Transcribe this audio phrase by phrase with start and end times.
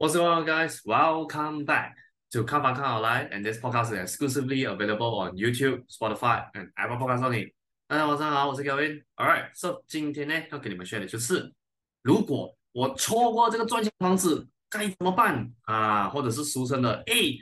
[0.00, 0.80] What's going on, guys?
[0.86, 1.94] Welcome back
[2.30, 7.52] to 看房看好来，and this podcast is exclusively available on YouTube, Spotify, and Apple Podcasts only.
[7.88, 9.02] 大家晚上好，我是 Kevin.
[9.16, 11.52] Alright, so 今天呢要跟你们 share 的就是，
[12.02, 16.08] 如果我错过这个赚钱方式该怎么办啊？
[16.08, 17.36] 或者是俗称的，诶，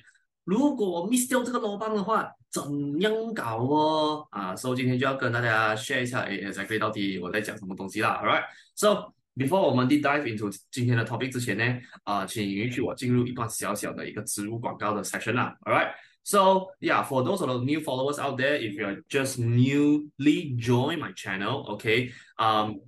[0.45, 2.62] 如果我 miss 掉这个楼棒的话，怎
[3.02, 4.27] 样搞哦？
[4.30, 8.18] 啊，所以今天就要跟大家 share 一下，诶，exactly 到底我在讲什么东西啦。
[8.25, 8.45] Alright,
[8.75, 11.64] so Before 我们 deep dive into 今天的 topic 之前呢，
[12.04, 15.56] 啊、呃，请允许我进入一段小小的一个植入广告的 section 啦。
[15.61, 15.93] Alright,
[16.24, 21.00] so yeah, for those of the new followers out there, if you're just newly join
[21.00, 22.79] my channel, OK，嗯、um,，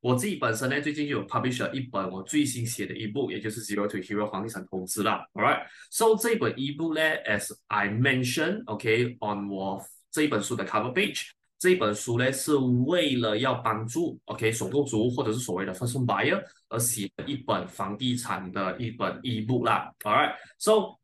[0.00, 5.26] 我自己本身呢最近就有 publish 了一本我最新写的一部，也就是 Zero to Hero 房地产投资啦。
[5.32, 9.82] Alright, so 这本 ebook 呢，as I mentioned, OK，on、okay, 我
[10.12, 11.30] 这一本书的 cover page。
[11.63, 19.89] 这本书呢，是为了要帮助 OK 首购族或者是所谓的 first buyer 而写的一本房地产的一本 ebook 啦。
[20.01, 20.99] All right，so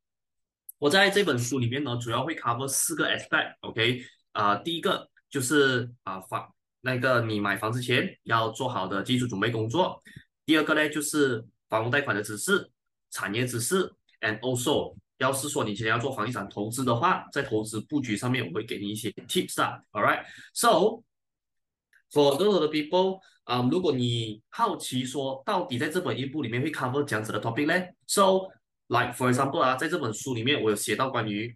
[0.77, 10.04] 我在这本书里面呢，主要会 cover 四个 aspect，OK，、啊、第一个就是啊、房那个你买房之前要做好的基础准备工作，
[10.46, 12.70] 第二个呢就是房屋贷款的知识、
[13.12, 19.79] 产业知识，and also 要是说你今天要做房地产投资的话，在投资布局上面，我会给你一些 tips 啊。
[19.91, 21.03] All right, so
[22.11, 27.73] for those the people，啊，如果你好奇说到底在这本一部里面会 cover 讲样子的 topic 呢
[28.07, 28.49] ？So
[28.87, 31.55] like for example 啊，在这本书里面我有写到关于。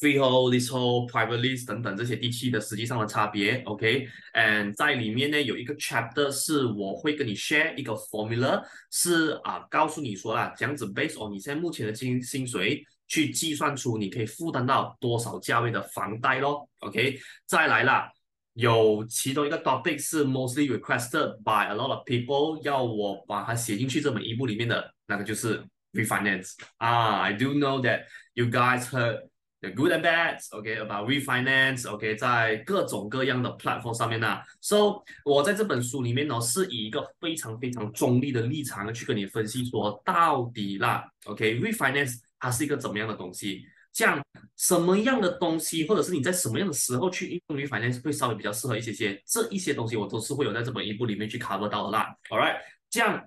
[0.00, 18.10] freehold、leasehold、private lease 等等这些地契的实际上的差别，OK，and、在里面呢有一个 chapter 是我会跟你 share 一个 formula，是啊告诉你说啦，这样子 based on 你现在目前的薪薪水去计算出你可以负担到多少价位的房贷咯，OK，再来啦，
[18.54, 28.04] 有其中一个 topic 是 mostly requested by a lot of people 要我把它写进去这本一部里面的那个就是 refinance 啊，I do know that
[28.32, 29.28] you guys heard
[29.72, 34.44] Good and bad, OK, about refinance, OK，在各种各样的 platform 上面呢、啊。
[34.60, 43.64] So，我在这本书里面呢，是以一个非常非常中立的立场去跟你分析说，到底啦，OK refinance 它是一个怎么样的东西？
[43.92, 44.20] 这样
[44.56, 49.22] 什么样的东西，或者是你在什么样的时候去应用 refinance 会稍微比较适合一些些？
[49.26, 52.14] 这一些东西我都是会有在这本一部里面去 cover 到的啦。
[52.28, 52.56] All right，
[52.90, 53.24] 这样。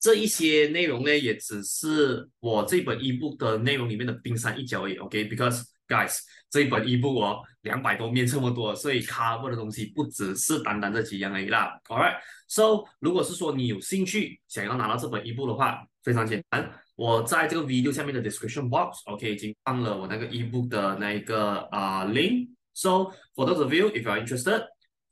[0.00, 4.96] 这一些内容呢，也只是我这本 ebook 的内容里面的冰山一角而已。
[4.96, 6.06] OK，because、okay?
[6.06, 6.18] guys，
[6.50, 11.80] 这一本 ebook 哦，两百多面这么多，所以 cover 的东西不只是单单这几样而已啦。
[11.88, 22.50] Alright，so 如果是说你有兴趣想要拿到这本 ebook 的话，非常简单，我在这个 video 下面的 description box，OK，、okay, 已经放了我那个 ebook 的那一个啊、uh, link。
[22.74, 24.62] So for those of you if you are interested。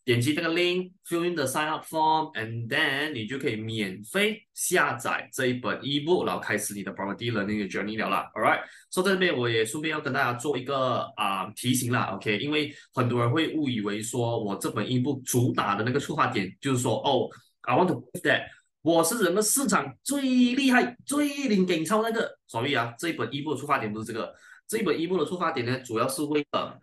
[0.06, 8.31] 点击这个 link，fill in the sign up form，and then 你就可以免费下载这一本 ebook，然后开始你的 property learning journey 了啦。
[8.33, 17.28] Alright，so 在这边我也顺便要跟大家做一个啊、提醒啦，OK，因为很多人会误以为说我这本 ebook 主打的那个出发点就是说，哦
[17.62, 18.43] ，I want to prove that
[18.83, 22.39] 我是整个市场最厉害、最领顶超那个。
[22.47, 24.33] 所以啊，这一本 ebook 的出发点不是这个，
[24.69, 26.81] 这一本 ebook 的出发点呢，主要是为了。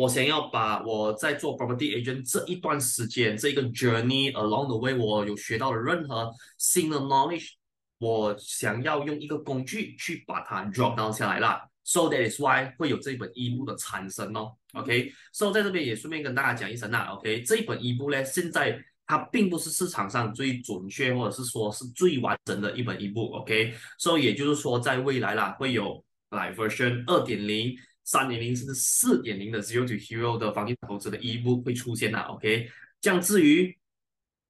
[0.00, 7.50] 我想要把我在做 property agent 这一段时间，这个 journey along the way，我有学到的任何新的 knowledge，
[7.98, 11.68] 我想要用一个工具去把它 drop down 下来啦。
[11.84, 14.52] So that is why 会有这本 ebook 的产生哦。
[14.72, 17.10] OK，so 在这边也顺便跟大家讲一声啦。
[17.12, 23.42] OK，这一本 ebook 呢，现在它并不是市场上最准确或者是说是最完整的一本 ebook。
[23.42, 27.76] OK，so 也就是说在未来啦，会有 live version 二点零。
[28.10, 32.68] 三点零甚至四点零的 Zero to Hero 的房地产投资的 ebook 会出现啦，OK？
[33.00, 33.78] 这样至于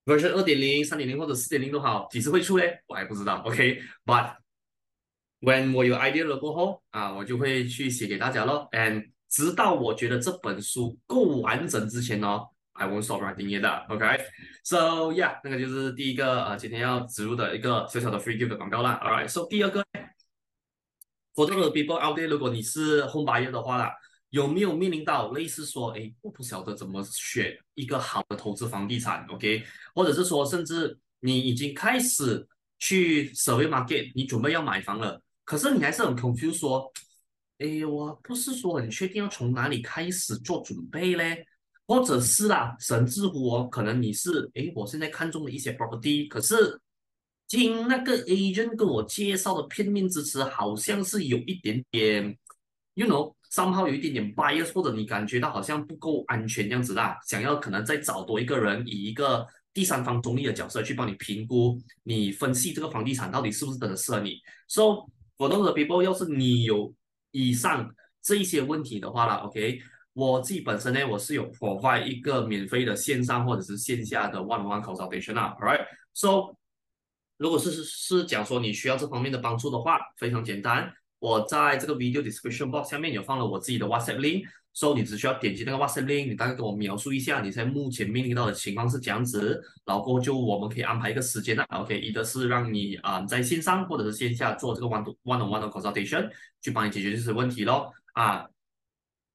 [0.07, 2.81] version 二点零、三点零或者四点零都好，几时会出嘞？
[2.87, 4.37] 我还不知道，OK？But
[5.43, 8.67] when 我有 idea 了过后啊，我就会去写给大家咯。
[8.73, 12.41] And 直到我觉得这本书够完整之前呢
[12.73, 18.99] ，I won't stop writing it OK？So yeah，那个就是第一个啊，今天要植入的一个小小的 free gift 的广告啦。
[19.05, 19.85] All right，So 第二个。
[21.41, 23.91] For the people out there，如果你是 home buyer 的话啦，
[24.29, 29.65] 有没有面临到类似说，哎，我不晓得怎么选一个好的投资房地产，OK？
[29.95, 32.47] 或者是说，甚至你已经开始
[32.79, 36.93] 去 survey market，你准备要买房了，可是你还是很 confused 说，
[37.57, 41.47] 哎，我不是说很确定要从哪里开始做准备嘞？
[41.87, 46.79] 或者是啦，甚至乎哦，可能你是，哎，我现在看中了一些 property，可是。
[47.51, 52.39] 听那个 agent 跟我介绍的片面之词，好像是有一点点
[52.95, 59.45] ，you know，somehow 有一点点 bias，或者你感觉到好像不够安全这样子啦，想要可能再找多一个人，以一个
[59.75, 64.39] 第三方中立的角色去帮你评估，你分析这个房地产到底是不是真的适合你。
[64.69, 66.95] So for those people，要是你有
[67.33, 67.93] 以上
[68.23, 69.81] 这一些问题的话啦，OK，
[70.13, 76.55] 我自己本身呢，我是有 provide 一个免费的线上或者是线下的 one-on-one consultation 啊，alright，so
[77.41, 84.45] 如果是是讲说你需要这方面的帮助的话，非常简单，我在这个 video description box 下面有放了我自己的 WhatsApp link。
[84.73, 98.47] 所以你只需要点击那个 WhatsApp link，你大概跟我描述一下你现在目前面临到的情况是这样子，然后就我们可以安排一个时间的，OK，一个是让你啊、在线上或者是线下做这个 one one on one 的 consultation，去帮你解决这些问题咯啊。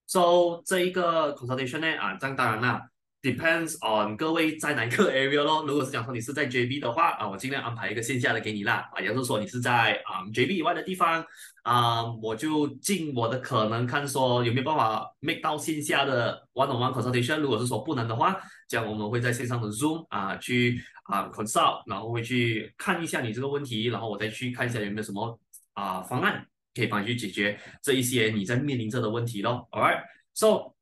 [0.05, 2.87] So 这一个 consultation 呢啊，这样当然啦。
[3.25, 5.65] Depends on 各位在哪个 area 咯。
[5.67, 8.87] 如果是讲说你是在 JB 的话啊，我尽量安排一个线下的给你啦。
[8.93, 11.25] 啊，要是说你是在啊、JB 以外的地方
[11.63, 17.37] 啊，我就尽我的可能看说有没有办法 make 到线下的 one-on-one consultation。
[17.39, 25.39] 如果是说不能的话，这样我们会在线上的 Zoom 啊去啊 consult，然后会去看一下你这个问题，然后我再去看一下有没有什么
[25.73, 26.45] 啊方案
[26.75, 29.67] 可以帮你去解决这一些你在面临着的问题咯。
[29.71, 30.75] All right，so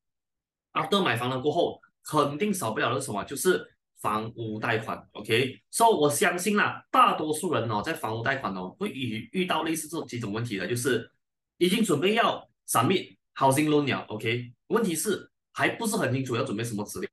[0.73, 1.81] after 买房了过后。
[2.03, 3.23] 肯定少不了的什么？
[3.23, 3.65] 就是
[3.99, 5.61] 房屋贷款，OK？
[5.71, 11.09] 所以我相信啦，大多数人哦，在房屋贷款哦，会遇遇到类似这几种问题的，就是
[11.57, 14.53] 已经准备要 submit housing loan 了，OK？
[14.67, 17.09] 问题是还不是很清楚要准备什么资料。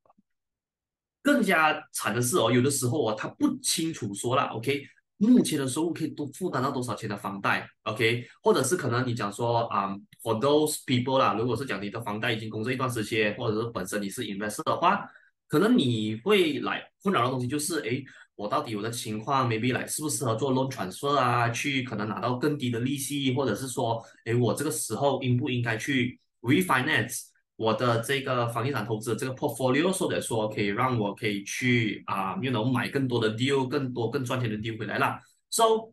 [1.23, 4.85] 更加惨的是哦，有的时候哦，他不清楚说了，OK？
[5.21, 8.27] 目前的收入可以多负担到多少钱的房贷，OK？
[8.43, 15.07] 或者是可能你讲说啊、um,，for those people 啦，如果是讲你的房贷已经工作一段时间，或者是本身你是 investor 的话，
[15.47, 18.03] 可能你会来困扰的东西就是，诶，
[18.35, 27.30] 我到底我的情况 maybe 来适不适合做 loan transfer 啊，去可能拿到更低的利息，或者是说，诶，我这个时候应不应该去 refinance？
[27.61, 35.21] 我的这个房地产投资的这个 portfolio，或者说可以让我可以去啊，又能买更多的 deal，更多更赚钱的 deal 回来啦。
[35.51, 35.93] So，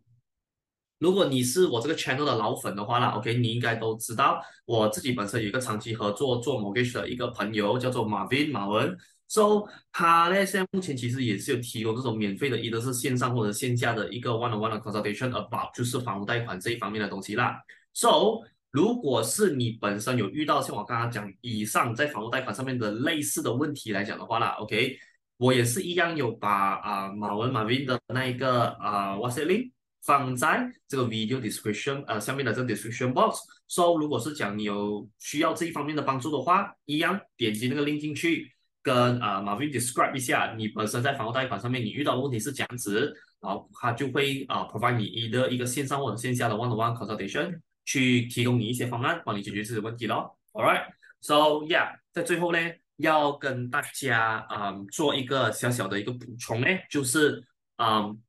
[0.98, 8.98] 如果你是我这个 channel 的老粉的话啦，OK，你应该都知道我自己本身有一个长期合作做 mortgage 的一个朋友，叫做 Marvin 马文。
[9.28, 17.60] So，他呢现在目前其实也是有提供这种免费的，一个是线上或者线下的一个 one-on-one 的 consultation about 就是房屋贷款这一方面的东西啦。
[17.92, 18.40] So
[18.72, 24.98] 如果是你本身有遇到像我刚刚讲以上在房屋贷款上面的类似的问题来讲的话啦，OK，
[25.38, 29.72] 我也是一样有把啊马文马 Vin 的那一个啊 WhatsApp link
[30.04, 33.40] 放在这个 video description 呃下面的这个 description box。
[33.68, 38.52] So 如果是讲你有需要这一方面的帮助的话，一样点击那个 link 进去，
[38.84, 47.60] 跟啊马 Vin describe 一下你本身在房屋贷款上面你遇到的问题是这样子，然后他就会啊 provide 你一个一个线上或者线下的 one-on-one consultation。
[47.88, 50.38] 去提供你一些方案，帮你解决这些问题咯。
[50.52, 52.60] All right，so yeah，在最后呢，
[52.98, 57.42] 要跟大家嗯做一个小小的一个补充呢，就是
[57.78, 58.22] 嗯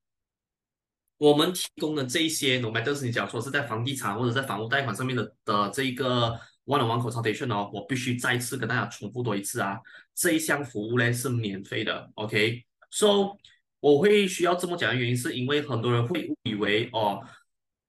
[1.18, 9.76] 我们提供的这一些，no matter 是你讲说是在房地产或者在房屋贷款上面的的这一个 one-on-one consultation 哦，我必须再次跟大家重复多一次啊，
[10.14, 12.08] 这一项服务呢是免费的。
[12.14, 13.36] OK，so
[13.80, 17.20] 我会需要这么讲的原因，是因为很多人会误以为哦。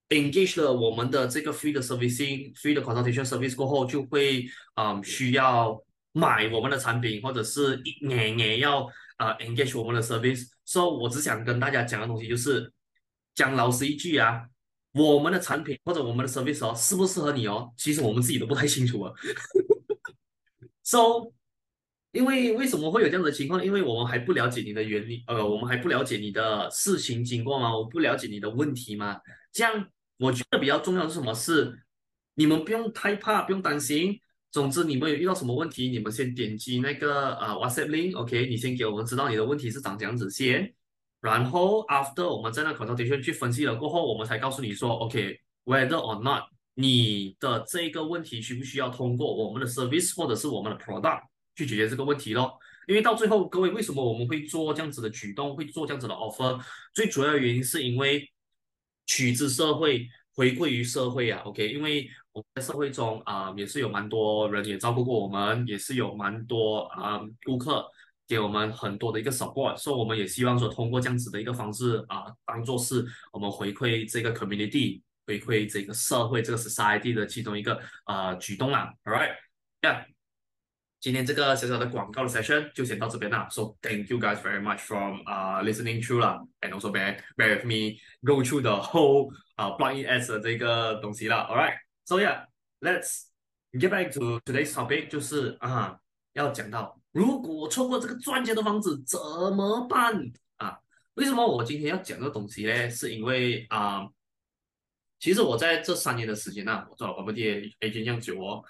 [0.10, 5.80] Engage 了我们的这个 free 的 servicing free 的 consultation service 过后，就会啊、需要
[6.12, 10.48] 买我们的产品，或者是年年要啊、engage 我们的 service。
[10.66, 12.72] 所以，我只想跟大家讲的东西就是，
[13.36, 14.44] 讲老实一句啊，
[14.94, 19.14] 我们的产品或者我们的 service 哦，适不适合你哦，其实我们自己都不太清楚啊。
[20.84, 21.32] so，
[22.12, 23.64] 因为为什么会有这样的情况？
[23.64, 27.78] 因为我们还不了解你的原理，呃，我们还不了解你的事情经过吗？
[27.78, 29.20] 我不了解你的问题吗？
[29.52, 29.88] 这样。
[30.20, 31.34] 我觉得比较重要的是什么？
[31.34, 31.80] 是
[32.34, 34.20] 你们不用太怕，不用担心。
[34.52, 40.74] 总之，你们有遇到什么问题，你们先点击那个呃 WhatsApp link，OK，你先给我们知道你的问题是长这样子先。
[41.22, 51.22] 然后 after 我们在那 consultation 去分析了过后，我们才告诉你说，OK，whether or not 你的这个问题需不需要通过我们的 service 或者是我们的 product
[51.56, 52.58] 去解决这个问题咯。
[52.88, 56.60] 因为到最后，各位为什么我们会做这样子的举动，会做这样子的 offer？
[56.94, 58.30] 最主要的原因是因为。
[59.10, 67.84] 取之社会，回馈于社会啊，OK，因为我们在社会中啊、也是有蛮多人也照顾过我们，也是有蛮多啊、顾客
[68.28, 80.06] 给我们很多的一个 support，所以我们也希望说通过这样子的一个方式啊，当做是我们回馈这个 community，回馈这个社会这个 society 的其中一个啊、举动啦，All right，yeah。
[81.00, 87.56] 今天这个小小的广告的 session 就先到这边啦，so thank you guys very much from 啊、uh, listening through 啦，and also bear bear
[87.56, 93.24] with me go through the whole、uh, plug-in ads 的这个东西啦，alright，so yeah，let's
[93.74, 96.00] get back to today's topic，就是啊。
[96.34, 100.14] 要讲到，如果我错过这个赚钱的房子怎么办
[100.58, 100.78] 啊？
[101.16, 102.90] 为什么我今天要讲这个东西呢？
[102.90, 104.08] 是因为啊、
[105.20, 108.64] 其实我在这三年的时间呢、啊，我做了 property agent 这样久哦，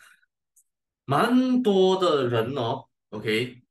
[1.09, 3.63] 蛮多的人哦，OK，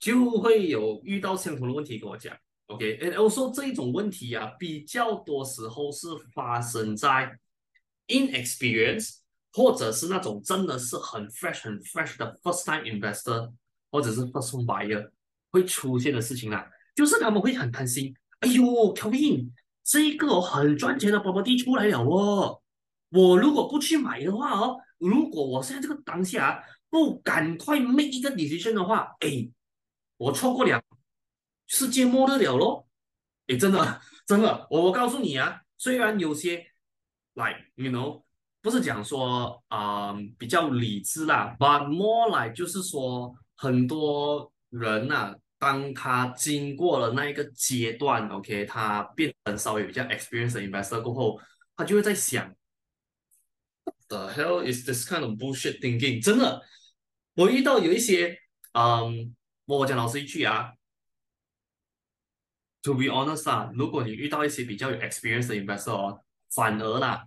[0.00, 2.34] 就会有遇到相同的问题跟我讲
[2.68, 7.38] ，OK，我说这一种问题啊，比较多时候是发生在
[8.06, 9.18] inexperience。
[9.50, 13.50] 或者是那种真的是很 fresh 很 fresh 的 first time investor，
[13.90, 15.10] 或者是 first home buyer
[15.50, 18.62] 会出现的事情啦，就是他们会很担心，哎呦
[18.94, 19.50] ，Kevin，
[19.82, 22.60] 这一个很赚钱的 property 出来了哦，
[23.08, 29.48] 我如果不去买的话哦，如果我现在这个当下不赶快 make 一个 decision 的话，哎，
[30.16, 30.82] 我错过了，
[31.66, 32.86] 世界末日了咯，
[33.46, 36.56] 哎，真的 真的，我我告诉你啊，虽然有些
[37.34, 38.22] ，like you know。
[38.60, 51.40] 不是讲说啊、比较理智啦，but more like 就是说很多人呐、当他经过了那一个阶段，OK，他变成稍微比较 experienced investor 过后，
[51.76, 52.52] 他就会在想
[54.08, 56.22] ，the hell is this kind of bullshit thinking？
[56.22, 56.62] 真的，
[57.34, 58.38] 我遇到有一些，
[58.72, 59.34] 嗯，
[59.66, 60.72] 我讲老实一句啊
[62.82, 67.26] ，to be honest 啊，如果你遇到一些比较有 experience 的 investor 哦，反而啦。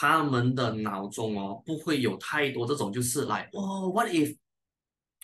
[0.00, 4.36] 他们的脑中哦，不会有太多这种，就是来哦，what if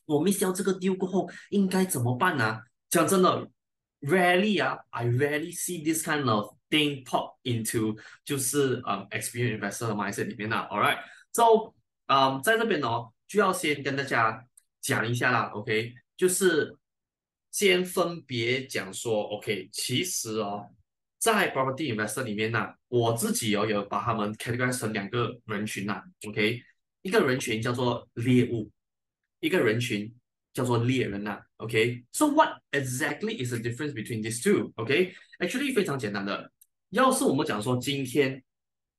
[0.05, 2.61] 我 miss 掉这个 deal 过后应该怎么办呢、
[2.91, 3.49] 讲真的
[4.01, 10.67] ，rarely 啊，I rarely see this kind of thing pop into 就是嗯、um, experienced investor 的 mindset 里面啦。
[10.71, 11.73] All right，so
[12.07, 14.45] 嗯，在这边呢、哦，就要先跟大家
[14.81, 16.77] 讲一下啦，OK，就是
[17.51, 20.69] 先分别讲说，OK，其实哦。
[21.19, 26.63] 在 property investor 里面呢、我自己哦有把他们 categorize 成两个人群呐、啊、，OK，
[27.01, 28.71] 一个人群叫做猎物，
[29.41, 30.15] 一个人群
[30.53, 36.53] 叫做猎人呐、，OK，so、what exactly is the difference between these two？OK，actually 非常简单的，
[36.95, 38.43] 要是我们讲说今天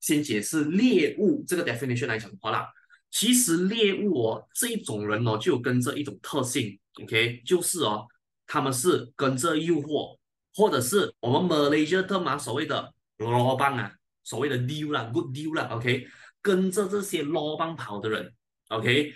[0.00, 2.68] 先解释猎物这个 definition 来讲的话啦，
[3.10, 8.06] 其实猎物哦这一种人哦就有跟着一种特性，OK，就是哦
[8.46, 10.16] 他们是跟着诱惑。
[10.58, 13.92] 或者是我们 Malaysia 特嘛所谓的罗邦啊，
[14.24, 16.06] 所谓的 deal 啦，good deal 啦，OK，
[16.40, 18.32] 跟着这些罗邦跑的人
[18.68, 19.12] ，OK，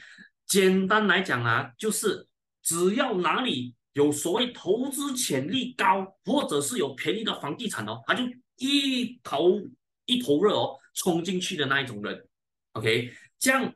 [0.46, 2.26] 简单来讲啊，就是
[2.62, 8.22] 只要哪里有所谓投资潜力高，或者是有便宜的房地产哦，他就
[8.60, 9.60] 一头
[10.06, 12.28] 一头热哦，冲进去的那一种人
[12.74, 13.74] ，OK，这样，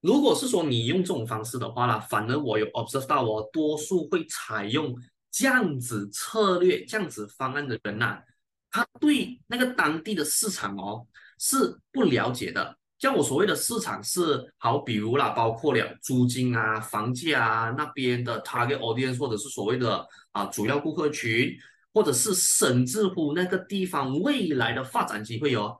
[0.00, 4.96] 如果是说你用这种方式的话啦，反而我有 observe 到我多数会采用。
[5.32, 8.20] 这样子策略、这样子方案的人呐、
[8.68, 11.06] 他对那个当地的市场哦
[11.38, 12.76] 是不了解的。
[12.98, 21.56] 像我所谓的市场是好，比如啦，包括了租金啊、房价啊那边的 target audience，或者是所谓的啊主要顾客群，
[21.92, 25.76] 或者是甚至乎那个地方未来的发展机会哦，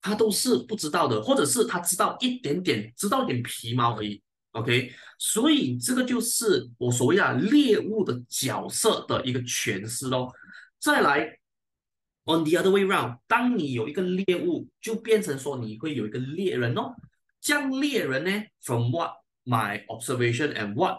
[0.00, 4.22] 他都是不知道的，或者是他知道一点点，知道一点皮毛而已。
[4.52, 10.30] OK，所以这个就是我所谓的猎物的角色的一个诠释咯。
[10.78, 11.20] 再来
[12.24, 16.94] ，on the other way round，当你有一个猎物，就变成说你会有一个猎人哦。
[17.40, 19.12] 这样猎人呢，from what
[19.44, 20.98] my observation and what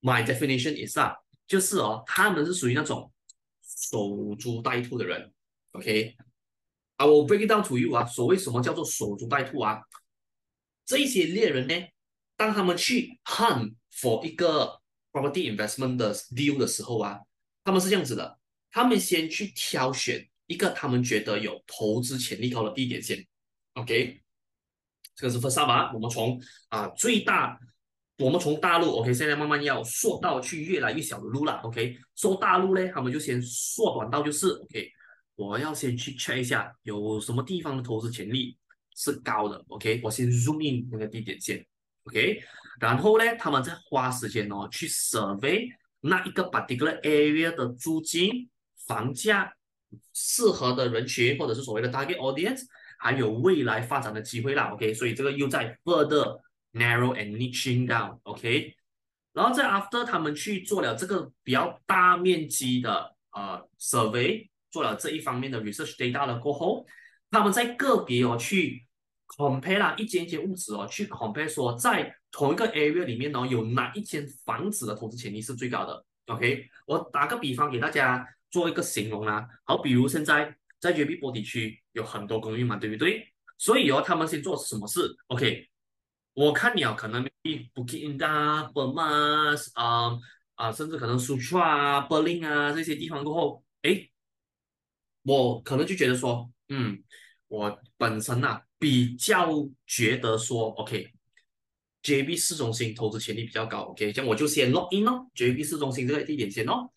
[0.00, 1.16] my definition is 啊，
[1.46, 3.12] 就是哦，他们是属于那种
[3.90, 5.32] 守株待兔的人。
[5.72, 9.80] OK，I will break it down to you 啊，所谓什么叫做守株待兔啊？
[10.84, 11.88] 这些猎人呢？
[12.36, 14.80] 当他们去 hunt for 一个
[15.12, 17.20] property investment 的 deal 的时候啊，
[17.64, 18.38] 他们是这样子的，
[18.70, 23.24] 他们先去挑选一个他们觉得有投资潜力高的地点先
[23.74, 24.22] ，OK，
[25.14, 27.58] 这个是 first up 啊，我们从啊最大，
[28.18, 34.90] 我们从大陆 OK，现在慢慢要缩到去越来越小的路了，OK，说大陆呢，他们就先缩短到就是 OK，
[35.34, 38.56] 我要先去 check 一下有什么地方的投资潜力
[38.94, 41.64] 是高的，OK，我先 zoom in 那个地点先。
[42.04, 42.42] OK，
[42.80, 45.68] 然后呢，他们再花时间哦去 survey
[46.00, 48.50] 那一个 particular area 的租金、
[48.86, 49.52] 房价、
[50.12, 52.64] 适合的人群或者是所谓的 target audience，
[52.98, 54.72] 还有未来发展的机会啦。
[54.72, 56.40] OK，所以这个又在 further
[56.72, 58.18] narrow and niching down。
[58.24, 58.74] OK，
[59.32, 66.86] 然后在 after 他们去做了这个比较大面积的呃 survey，做了这一方面的 research data 了过后，
[67.30, 68.86] 他们在个别哦去。
[69.34, 79.48] compare 啦，一间一间屋子哦，去 compare 说在同一个 area 里面哦，有哪一间房子的投资潜力是最高的？OK，我打个比方给大家做一个形容啦。
[79.64, 83.26] 好，比如现在在绝壁波地区有很多公寓嘛，对不对？
[83.56, 85.66] 所以哦，他们先做什么事？OK，
[86.34, 87.22] 我看你啊，可能
[87.74, 90.18] Bukit Indah、Permas 啊
[90.54, 94.10] 啊，甚至可能 Sutra 啊、Berlin 啊这些地方过后，诶，
[95.24, 97.02] 我可能就觉得说，嗯，
[97.48, 99.50] 我本身呐、啊、比较
[99.86, 106.90] 觉得说，OK，JB 市中心投资潜力比较高，OK，这样我就先 log in 哦，JB 市中心这个地点先哦，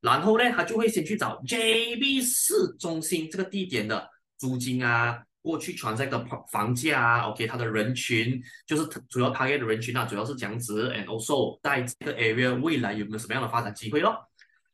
[0.00, 5.24] 然后呢，他就会先去找 JB 市中心这个地点的租金啊。
[5.42, 14.16] 过去传在的房房价啊，OK，它的人群就是主要 target 的人群啊，主要是这样子，and also 在这个 area 未来有没有什么样的发展机会咯？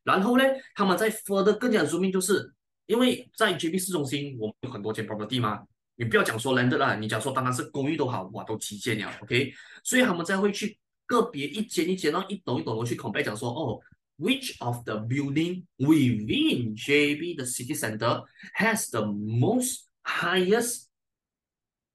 [0.05, 0.45] 然后呢，
[0.75, 2.53] 他们在 further 更加说明，就是
[2.87, 5.63] 因为在 JB 市中心，我们有很多间 property 嘛，
[5.97, 13.81] 你不要讲说 landed 啦，你讲说当然是公寓都好，哇，都旗舰了，OK，所以他们才会去个别一间一间，然后一栋一栋的去 compare，讲说哦
[14.19, 18.25] ，which of the building within JB 的 city center
[18.59, 20.87] has the most Highest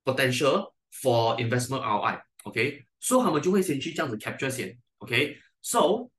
[0.05, 6.11] potential for investment ROI，OK，所以他们就会先去这样子 capture 先，OK，so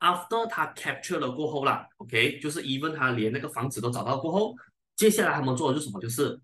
[0.00, 4.54] after 他 capture 了过后啦，OK，就是 even 他连那个房子都找到过后，
[4.96, 5.98] 接下来他们做的是什么？
[5.98, 6.38] 就是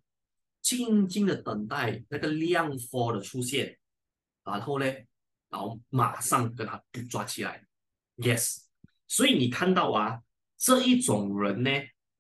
[0.63, 3.79] 静静的等待那个量 for 的出现，
[4.45, 4.87] 然后呢，
[5.51, 7.63] 然后马上跟他抓起来
[8.17, 8.63] ，yes，
[9.07, 10.23] 所以你看到啊，
[10.57, 11.71] 这一种人呢。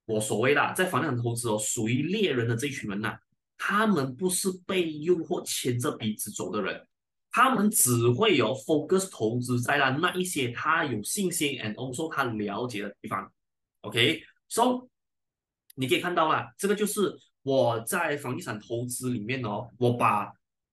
[0.06, 3.16] 我所谓的在房地产投资哦，属于猎人的这一群人呐、
[3.56, 6.86] 他们不是被诱惑牵着鼻子走的人，
[7.30, 13.32] 他们只会有 focus 投资在了那一些他有信心 and also 他了解的地方。
[13.80, 14.88] OK，so
[15.74, 20.32] 你可以看到啦，这个就是我在房地产投资里面哦，我把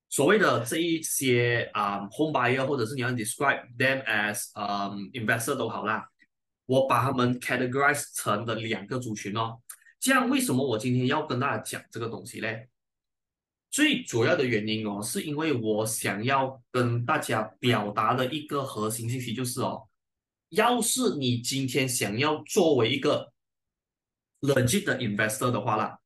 [0.09, 6.05] 所谓的这一些啊、home buyer 或者是你要 describe them as、um, investor 都好啦。
[6.71, 9.59] 我把他们 categorize 成的两个族群哦，
[9.99, 12.47] 这样为什么我今天要跟大家讲这个东西呢？
[13.69, 19.85] 最主要的原因哦，是因为我想要跟大家表达的一个核心信息就是哦，
[20.49, 23.33] 要是你今天想要作为一个
[24.39, 25.99] legit 的 investor 的话啦，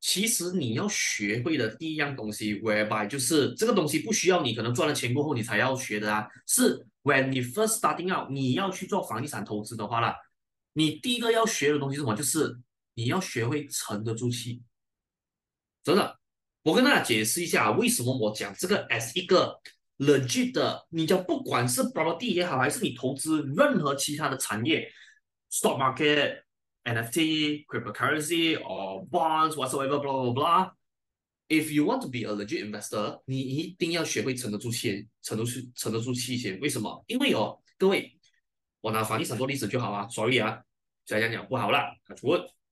[0.00, 6.84] 其实你要学会的第一样东西，whereby 就是这个东西不需要你可能赚了钱过后你才要学的啊，是。
[7.02, 10.16] When 你 first starting out，你要去做房地产投资的话啦，
[10.72, 12.14] 你第一个要学的东西是什么？
[12.14, 12.60] 就是
[12.94, 14.62] 你要学会沉得住气。
[15.82, 16.18] 真的，
[16.62, 19.58] 我跟大家解释一下为什么我讲这个 as 一个
[19.96, 24.88] 冷峻的，你讲不管是 property 也好，还是你投资任何其他的产业
[25.50, 26.42] ，stock market、
[26.84, 30.72] NFT、cryptocurrency or bonds whatsoever，blah blah blah。
[31.52, 36.58] If you want to be a legit investor，你一定要学会沉得住气，沉得住沉得住气先。
[36.60, 37.04] 为什么？
[37.06, 38.18] 因为哦，各位，
[38.80, 40.08] 我拿房地产做例子就好啊。
[40.08, 40.64] Sorry 啊，
[41.04, 41.94] 再讲讲不好了。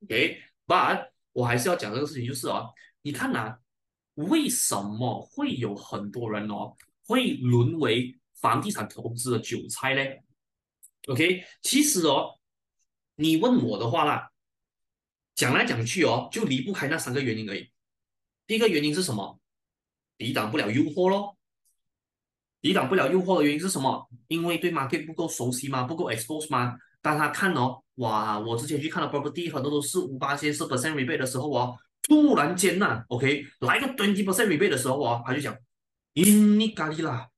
[0.04, 2.70] OK，But 我还是要讲这个事情，就是哦，
[3.02, 3.58] 你看呐、啊，
[4.14, 10.10] 为什么会有很多人哦会沦为房地产投资的韭菜呢
[11.08, 12.40] ？OK，其实哦，
[13.16, 14.30] 你问我的话啦，
[15.34, 17.69] 讲来讲去哦，就离不开那三个原因而已。
[18.50, 19.38] 第一个原因是什么？
[20.18, 21.36] 抵挡不了诱惑咯。
[22.60, 24.08] 抵挡不了诱惑的原因是什么？
[24.26, 26.76] 因为对 market 不够熟悉嘛，不够 expose 嘛。
[27.00, 35.56] 当他看哦，哇，我之前去看的 property 很多都是五八千、四 percent rebate 的时候哦，突然间呐、，OK，来个 twenty percent rebate 的时候哦，他就讲，
[36.14, 37.28] 咦，你咖喱啦？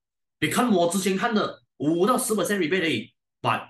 [0.40, 3.12] 你看我之前看的五到十 percent rebate 而已。
[3.42, 3.68] But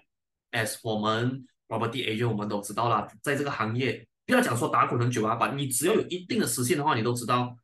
[0.53, 4.07] as 我们 property agent 我们都知道啦，在这个行业。
[4.25, 7.57] 不要讲说打滚很久啊，把你只要有一定的时限的话，你都知道，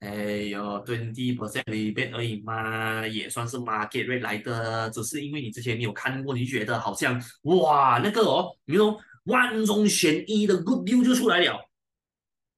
[0.00, 4.88] 哎呦，twenty percent 里边而已嘛，也算是 market rate 来的。
[4.90, 11.60] 只是因为你之前你有看过，你觉得好像哇，那个哦，你说万中选一的 good deal 就出来了，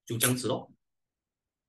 [0.07, 0.71] 就这样子咯。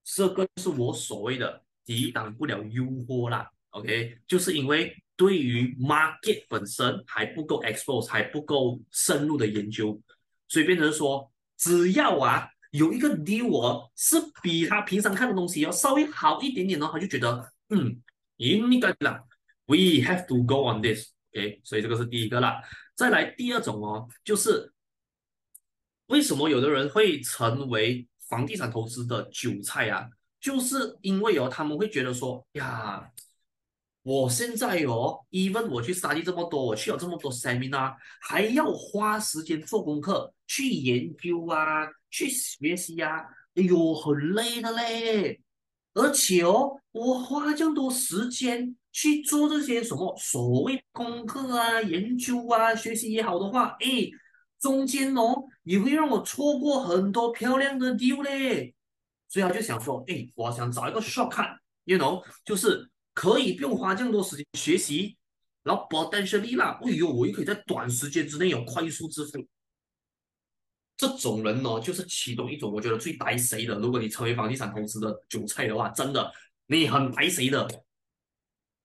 [0.03, 3.49] 这个是我所谓的抵挡不了诱惑啦。
[3.71, 9.99] OK，就是因为对于 market 本身还不够 expose，还不够深入的研究，
[10.47, 11.31] 所以变成说。
[11.59, 18.01] 只要啊有一个 deal，是比他平常看的东西要稍微好一点点哦，他就觉得嗯
[18.37, 19.27] 应该了
[19.65, 21.61] ，we have to go on this，OK？
[21.63, 22.61] 所以这个是第一个啦。
[22.95, 24.73] 再来第二种哦，就是
[26.07, 30.09] 为什么有的人会成为房地产投资的韭菜啊？
[30.39, 33.11] 就是因为哦，他们会觉得说呀。
[34.09, 43.19] 我现在哦，even 我去 study 这么多，我去了这么多 seminar，还要花时间做功课，去研究啊，去学习啊，
[43.53, 45.39] 哎呦，很累的嘞。
[45.93, 54.09] 而且哦，我花这么多时间去做这些什么所谓功课啊、研究啊、学习也好的话，哎，
[54.59, 58.73] 中间哦也会让我错过很多漂亮的 deal 嘞。
[59.27, 61.59] 所以他就想说，哎，我想找一个 shortcut。
[61.83, 65.17] ，you know，就是可以不用花这么多时间学习，
[65.63, 69.45] 然后 potentially 啦，哎呦，我又可以在短时间之内有快速致富。
[70.95, 73.75] 这种人呢，就是其中一种我觉得最白谁的。
[73.79, 76.31] 如果你成为房地产投资的韭菜的话，真的
[76.67, 77.67] 你很白谁的。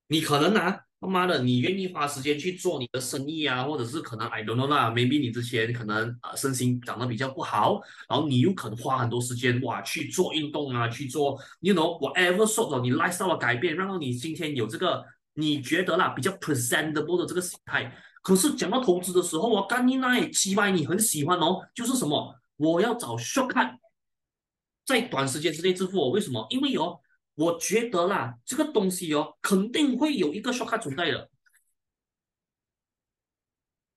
[0.07, 17.95] 你可能拿，他妈的，你愿意花时间去做你的生意啊，或者是可能 I don't know 啦，maybe 你之前可能啊、呃、身心长得比较不好，然后你又可能花很多时间哇去做运动啊，去做，you know whatever sort of 你 lifestyle 的改变，让到你今天有这个你觉得啦比较 presentable 的这个心态。
[18.23, 23.77] 可是讲到投资的时候，我干你那里七百，你很喜欢哦，就是什么，我要找 shortcut，
[24.87, 26.09] 在短时间之内致富哦。
[26.09, 26.47] 为什么？
[26.49, 26.99] 因为哦，
[27.35, 31.31] 我觉得啦，这个东西哦，肯定会有一个伤害存在的。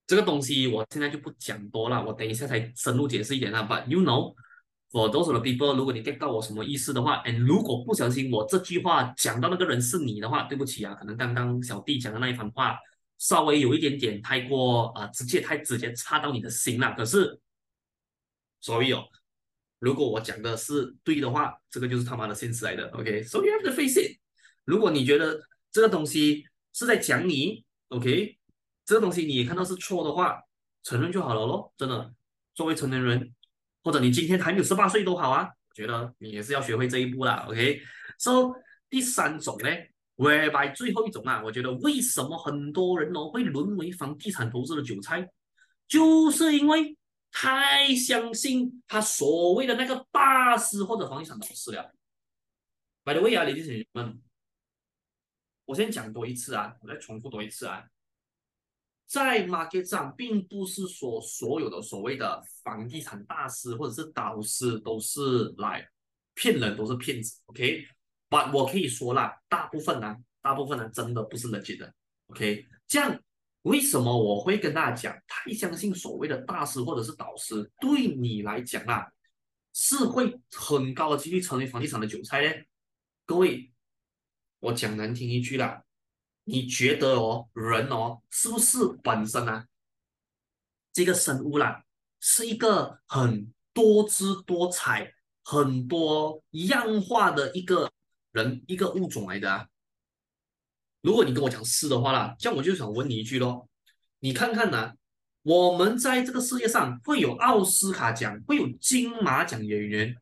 [0.06, 3.64] 这个东西我现在就不讲多了，我等一下才深入解释一点啦。
[3.64, 12.78] But you know，for those of the people，如果你 get 到我什么意思的话，and 如果不小心我这句话讲到那个人是你的话，对不起啊，可能刚刚小弟讲的那一番话。
[13.20, 16.94] 稍微有一点点太过啊、直接太直接插到你的心了。
[16.96, 17.42] 可是，
[18.62, 19.04] 所以哦，
[19.80, 22.90] 如果我讲的是对的话，这个就是他妈的现实来的。
[22.90, 24.18] OK，so、you have to face it。
[24.66, 25.40] 如果你觉得
[25.72, 28.38] 这个东西是在讲你，OK，
[28.86, 30.42] 这个东西你也看到是错的话，
[30.84, 31.74] 承认就好了咯。
[31.78, 32.14] 真的，
[32.56, 33.34] 作为成年人，
[33.84, 37.46] 或者你今天还没有十八岁都好啊，觉得你也是要学会这一步啦。
[37.48, 38.54] OK，so、
[38.90, 39.70] 第三种呢
[40.16, 45.30] ？Whereby 最后一种啊，我觉得为什么很多人哦会沦为房地产投资的韭菜，
[45.88, 46.98] 就是因为
[47.32, 51.94] 太相信他所谓的那个大师或者房地产老师了。
[53.04, 54.22] By the way 啊，李先生们，
[55.66, 57.88] 我先讲多一次啊，我再重复多一次啊，
[59.06, 65.88] 在 market 上，并不是说所有的所谓的房地产大师或者是导师都是来
[66.34, 71.94] 骗人，都是骗子，OK？But 我可以说啦，大部分呢、啊，大部分呢、真的不是 legit 的
[72.28, 72.68] ，OK？
[72.88, 73.18] 这样
[73.64, 79.08] 为什么我会跟大家讲，太相信所谓的大师或者是导师，对你来讲啊，
[79.74, 82.64] 是会很高的几率成为房地产的韭菜呢？
[83.26, 83.72] 各位，
[84.60, 85.84] 我讲难听一句啦，
[86.44, 89.68] 你觉得哦，人哦，是不是本身啊，
[90.94, 91.84] 这个生物啦，
[92.20, 97.92] 是一个很多姿多彩、很多样化的一个。
[98.34, 99.68] 人一个物种来的啊！
[101.08, 103.66] 如果你跟我讲是的话啦，这样我就想问你一句喽，
[104.20, 104.92] 你看看呐，
[105.42, 110.14] 我们在这个世界上会有奥斯卡奖，会有金马奖演员，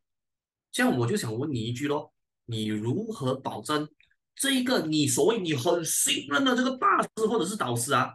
[0.71, 2.11] 这样我就想问你一句喽，
[2.45, 3.89] 你如何保证
[4.35, 8.13] 这一个你所谓你很信任的这个大师或者是导师啊，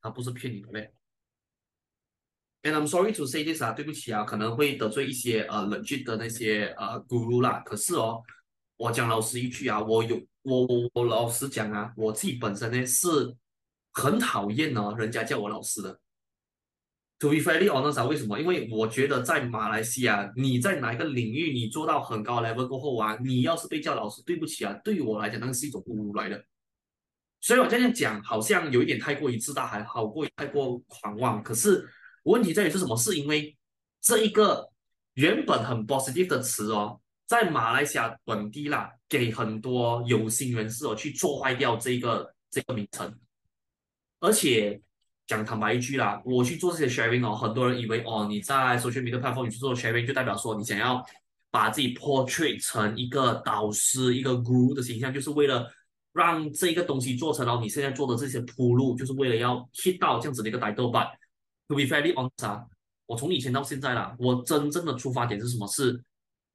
[0.00, 0.90] 他不是骗你的嘞
[2.62, 8.22] ？And I'm sorry to say this 啊，对不起啊，可能会得罪一些呃冷峻的那些呃 guru 啦，可是哦。
[8.78, 13.36] 我讲老实一句啊，我有我我我老实讲啊，我自己本身呢是
[13.92, 16.00] 很讨厌呢，人家叫我老师的。
[17.18, 18.40] To be fairly honest，为什么？
[18.40, 26.42] 因为我觉得在马来西亚，你在哪一个领域你做到很高 level 过后啊，你要是被叫老师，对不起啊，对于我来讲，那是一种侮辱来的。
[27.40, 31.42] 所以我这样讲，好像有一点太过于自大，还好过于太过狂妄。
[31.42, 31.86] 可是
[32.22, 32.96] 问题在于是什么？
[32.96, 33.54] 是因为
[34.00, 34.70] 这一个
[35.14, 37.00] 原本很 positive 的词哦。
[37.28, 43.14] 在马来西亚本地啦，给很多有心人士哦去做坏掉这个这个名称，
[44.18, 44.80] 而且
[45.26, 51.04] 讲坦白一句啦，我去做这些 sharing 哦，很多人以为哦你在 social media platform 你去做 sharing 就代表说你想要
[51.50, 55.70] 把自己 portray 成一个导师一个 guru 的形象，就是为了
[56.14, 60.90] 让这个东西做成了你现在做的这些铺路，就是为了要 hit 到这样子的一个 title。
[60.90, 61.10] But
[61.68, 62.64] to be fairly honest，
[63.04, 65.66] 我从以前到现在啦，我真正的出发点是什么？
[65.68, 66.02] 是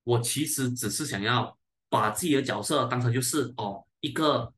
[0.03, 1.57] 我其实只是想要
[1.89, 4.53] 把自己的角色当成就是哦一个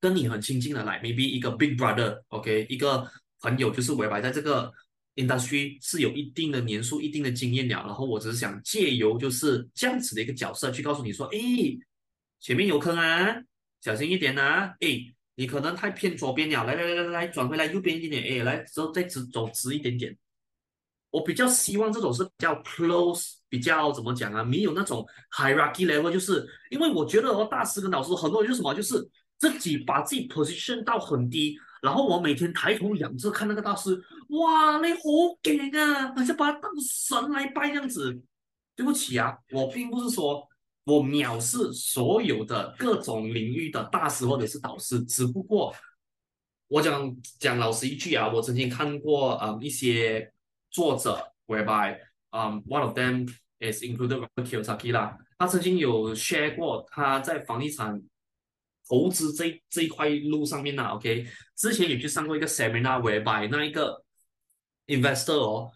[0.00, 4.72] 跟你很亲近的来，maybe 一个 big brother，OK，、一个朋友，就是我摆在这个
[5.16, 11.38] industry 是有一定的年数、一定的经验了，然后我只是想借由就是这样子的一个角色去告诉你说，哎，
[12.40, 13.42] 前面有坑啊，
[13.82, 14.88] 小心一点啊，哎，
[15.34, 20.16] 你可能太偏左边了，来来来来来，转回来右边一点点，哎，来之后再直走直一点点。
[21.10, 24.42] 我比较希望这种是比较 close，比较怎么讲啊？
[24.42, 25.04] 没有那种
[25.36, 29.06] hierarchy level，就是因为我觉得哦，大师跟老师很多人就是什么，就是
[29.38, 35.00] 自己把自己 position 到很低，然后我每天抬头仰视看那个大师，哇，你好
[35.42, 38.22] 劲啊，好像把他当神来拜这样子。
[38.76, 40.48] 对不起啊，我并不是说
[40.84, 45.74] 我藐视所有的各种领域的大师或者是导师，只不过
[46.68, 50.32] 我讲讲老实一句啊，我曾经看过嗯一些。
[50.72, 51.98] 作者 whereby
[52.30, 55.16] um, one of them，is included Robert Kiyosaki 啦。
[55.38, 58.02] 他曾经有 share 过他在房地产
[58.88, 60.84] 投资这这一块路上面呢。
[60.88, 64.04] OK，之前也去上过一个 seminar，whereby 那一个
[64.86, 65.70] investor 哦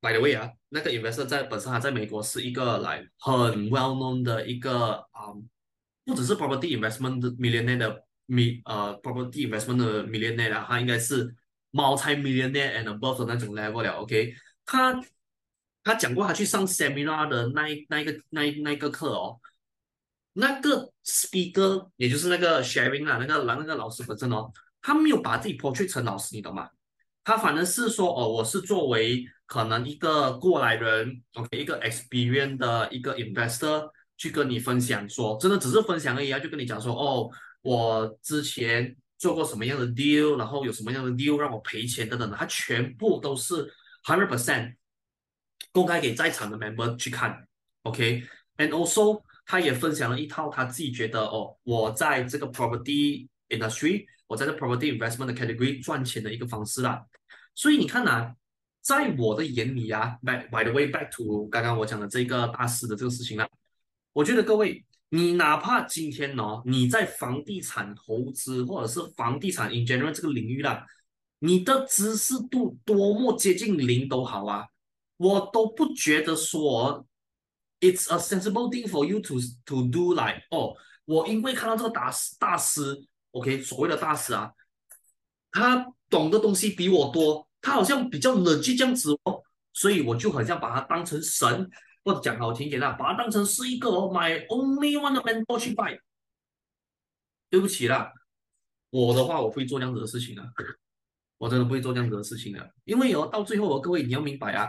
[0.00, 5.34] ，by the way 啊，那个 investor 在本身他在美国是一个来、很 well known 的一个啊、
[6.04, 11.26] 不只是 property investment millionaire 的 mi 呃 property investment 的 millionaire 啊，他应该是
[11.72, 13.92] multi millionaire and above 的那种 level 了。
[14.00, 14.34] OK，
[14.64, 14.98] 他
[15.84, 19.38] 他讲过他去上 seminar 的那一那一个那一那一个课哦。
[20.34, 26.68] 那个 speaker 也就是那个 sharing 啊，那个那个老师本身哦，他没有把自己 portray 成老师，你懂吗？
[27.24, 37.28] 他反正是说哦，我是作为可能一个过来人，OK，一个 experience 的一个 investor 去跟你分享说，真的只是分享而已啊，就跟你讲说哦，
[37.62, 43.70] 我之前做过什么样的 deal，然后有什么样的 deal 让我赔钱等等的，他全部都是
[44.04, 44.76] hundred percent
[45.72, 47.46] 公开给在场的 member 去看
[47.82, 49.22] ，OK，and also。
[49.50, 57.02] 他也分享了一套他自己觉得哦，我在这个 property industry，我在这 property investment 的 category 赚钱的一个方式啦。
[57.54, 58.34] 所以你看啊，
[58.82, 63.48] 在我的眼里啊，by by the way back to 刚刚我讲的这个大师的这个事情啦，
[64.12, 70.84] 我觉得各位，你哪怕今天呢、哦，你在房地产投资或者是房地产 in general 这个领域啦，
[71.38, 74.66] 你的知识度多么接近零都好啊，
[75.18, 77.04] 我都不觉得说。
[77.80, 84.52] It's a sensible thing for you to to do like 哦，我因为看到这个大师大师，OK，所谓的大师啊，
[85.52, 89.40] 他懂的东西比我多，他好像比较冷静这样子哦，
[89.72, 91.70] 所以我就好像把他当成神，
[92.02, 96.00] 或者讲好听点啊，把他当成是一个哦 my only one mentor 去拜。
[97.48, 98.12] 对不起啦，
[98.90, 100.42] 我的话我不会做这样子的事情的，
[101.36, 104.68] 我真的不会做这样子的事情的，因为哦，到最后哦，各位你要明白啊。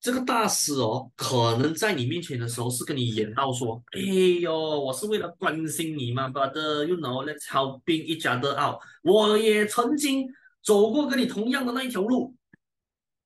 [0.00, 4.00] 这个大师哦，可能在你面前的时候是跟你演到说，哎
[4.40, 8.80] 呦，我是为了关心你嘛，brother，you know，let's help each other out。
[9.02, 10.28] 我也曾经
[10.62, 12.28] 走过跟你同样的那一条路，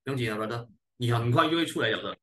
[0.04, 2.16] 不用紧啊，brother，你很快就会出来了的。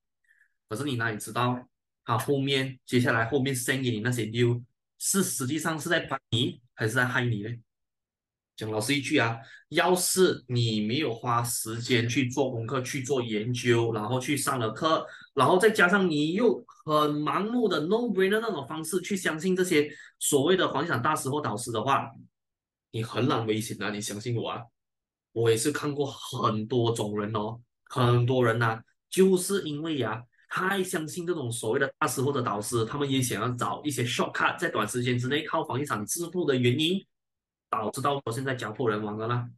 [0.70, 1.68] 可是你哪里知道，
[2.04, 4.64] 他后面接下来后面 send 给你那些 deal，
[4.98, 7.50] 是实际上是在帮你，还是在害你呢？
[8.58, 9.38] 讲老师一句啊，
[9.70, 22.10] 要是你没有花时间去做功课、去做研究，然后去上了课，然后再加上你又很盲目的 no brainer 那种方式去相信这些所谓的房地产大师或导师的话，
[22.90, 23.92] 你很难危险的。
[23.92, 24.64] 你相信我啊，
[25.34, 37.00] 我也是看过很多种人哦，很多人呐、就是因为呀、啊，太相信这种所谓的大师或者导师，他们也想要找一些 shortcut，在短时间之内靠房地产致富的原因。
[37.80, 39.50] 导致到我现在家破人亡了啦，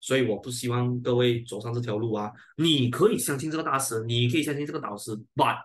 [0.00, 2.30] 所以我不希望各位走上这条路啊！
[2.56, 5.62] 你可以相信这个大师，你可以相信这个导师，but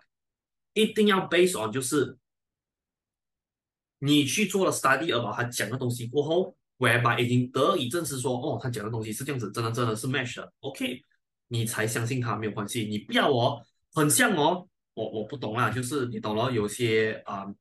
[0.74, 2.18] 一定要 base on 就是
[4.00, 11.04] 你去做了 study about 他讲的东西过后，whereby 已经得以证实说，哦，他讲的东西是这样子，真的真的是 match 的，OK，
[11.50, 12.86] 你才相信他没有关系。
[12.86, 13.62] 你不要哦，
[13.94, 17.54] 很像哦，我我不懂啊，就是你懂了，有些啊、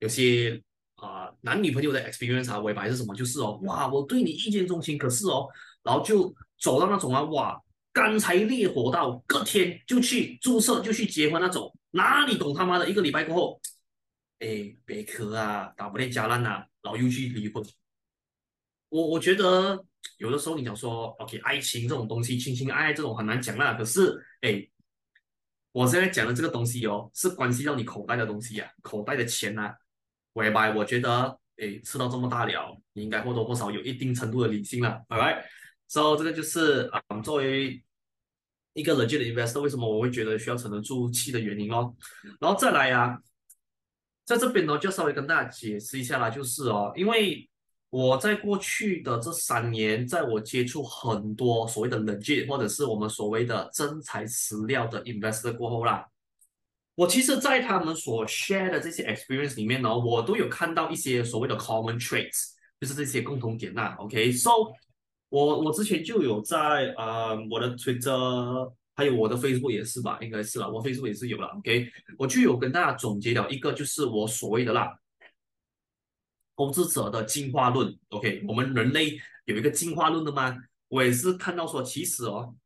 [0.00, 0.62] 有些。
[0.96, 3.14] 啊、男女朋友的 experience 啊，尾白是什么？
[3.14, 5.46] 就是哦，哇，我对你一见钟情，可是哦，
[5.82, 7.60] 然后就走到那种啊，哇，
[7.92, 12.88] 干柴烈火到隔天就去注册就去结婚那种，哪里懂他妈的？
[12.88, 13.60] 一个礼拜过后，
[14.38, 17.62] 哎，别克啊，打不来加烂啊，然后又去离婚。
[18.88, 19.84] 我我觉得
[20.16, 23.74] 有的时候你想说，OK，爱情这种东西，亲情爱爱这种很难讲啦。
[23.74, 24.66] 可是，哎，
[25.72, 29.76] 我现在讲的这个东西哦，是关系到你口袋的东西啊，口袋的钱啊。
[30.36, 37.82] 喂拜，我觉得，诶，吃到这么大了，你应该或多或少有一定程度的理性了，All right，so 这个就是啊、嗯，作为
[38.74, 41.96] 一个 legit 的 investor，为什么我会觉得需要沉得住气的原因哦。
[42.38, 43.18] 然后再来、啊，
[44.26, 47.48] 在这边呢，就稍微跟大家解释一下啦，就是哦，因为
[47.88, 56.06] 我在过去的这三年，在我接触很多所谓的 legit 或者是我们所谓的真材实料的 investor 过后啦。
[56.96, 63.94] 我其实，在他们所 share 的这些 experience 里面呢，我都有看到一些所谓的 common traits，就是这些共同点呐。
[63.98, 64.50] OK，so
[65.28, 71.48] 我我之前就有在呃我的 Twitter，还有我的 Facebook 也是吧，应该是啦，我 Facebook 也是有了。
[71.58, 74.98] OK，我就有跟大家总结了一个，就是我所谓的啦，
[76.56, 77.94] 投资者的进化论。
[78.08, 80.56] OK，我们人类有一个进化论的吗？
[80.88, 82.56] 我也是看到说，其实哦。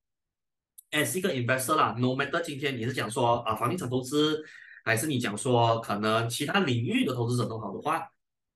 [0.91, 4.45] As 一个 investor 啦，no matter 今天你是讲说啊房地产投资，
[4.85, 8.09] 还是你讲说可能其他领域的投资者都好的话，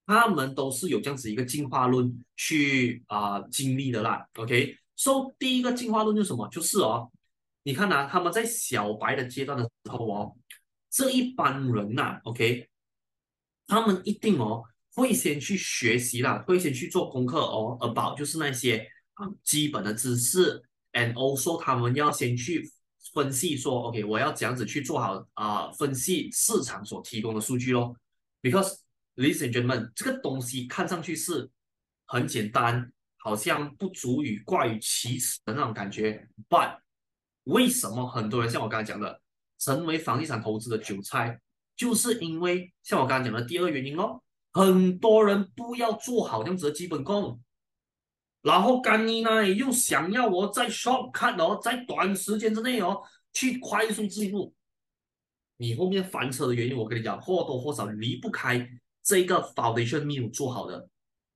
[0.06, 4.26] 他们都是有这样子一个进化论去啊经历的啦。
[4.34, 6.48] OK，so 第一个进化论就是什么？
[6.48, 7.10] 就是哦，
[7.62, 10.36] 你看呐、啊，他们在小白的阶段的时候哦，
[10.90, 12.68] 这一般人呐、啊，OK，
[13.66, 20.62] 他们一定哦会先去学习啦，会先去做功课哦，about 就是那些啊基本的知识
[20.94, 22.68] ，and also 他们要先去
[23.12, 27.94] 分析说，OK，我要这样子去做好啊、分析市场所提供的数据咯
[28.40, 28.78] ，because
[29.16, 31.48] ladies and gentlemen，这个东西看上去是
[32.06, 36.78] 很简单，好像不足以挂于其词的那种感觉，but
[37.44, 39.20] 为什么很多人像我刚才讲的，
[39.58, 41.38] 成为房地产投资的韭菜，
[41.76, 44.20] 就是因为像我刚才讲的第二个原因哦，
[44.52, 47.40] 很多人不要做好这样子的基本功，
[48.44, 53.00] 然后干你呢又想要我在 shortcut 哦，在短时间之内哦
[53.32, 54.52] 去快速致富，
[55.56, 58.68] 你后面翻车的原因，我跟你讲，或多或少离不开
[59.02, 60.86] 这个 foundation 没有做好的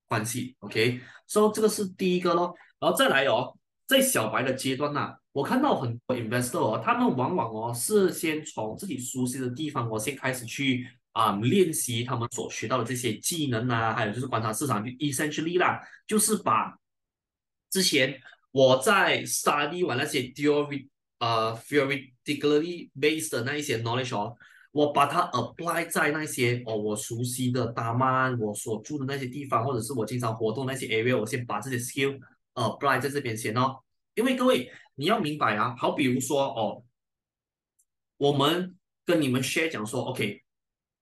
[0.06, 5.16] 关系，OK，所以这个是第一个咯，然后再来哦，在小白的阶段呐、啊。
[5.32, 16.76] 我看到很多 investor 哦，他们往往哦是先从自己熟悉的地方哦先开始去啊、练习他们所学到的这些技能啊，还有就是观察市场，就 essentially 啦，就是把
[17.70, 24.36] 之前我在 study 完那些 theory 呃 theoretically based 的那一些 knowledge 哦，
[24.72, 32.18] 我把它 apply 在那些哦我熟悉的大曼，我所住的那些地方，或者是我经常活动那些 area，我先把这些 skill
[32.54, 33.78] apply 在这边先哦，
[34.14, 34.70] 因为各位。
[35.00, 36.82] 你要明白啊，好比如说哦，
[38.16, 40.42] 我们跟你们 share 讲说，OK，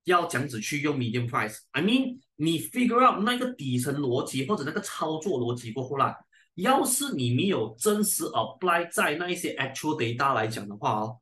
[0.04, 6.14] 要这样子去用 medium price，I mean，你 figure out 那个底层逻辑或者那个操作逻辑过后啦，
[6.56, 11.20] 要是你没有真实 apply 在那一些 actual data 来讲的话哦，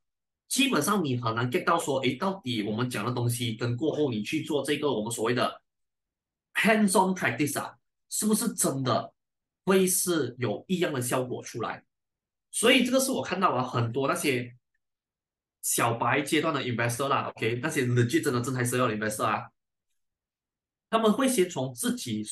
[0.49, 5.61] 基本上你很难 get 到说，诶，到底我们讲的东西跟过后你去做这个我们所谓的
[6.55, 7.77] hands-on practice 啊，
[8.09, 9.13] 是不是真的
[9.65, 11.85] 会是有一样的效果出来？
[12.51, 14.55] 所以这个是我看到了很多那些
[15.63, 19.51] 小白阶段的 investor 啦，OK，那些 legit 真的真材实料的 investor 啊，
[20.89, 22.25] 他们会先从自己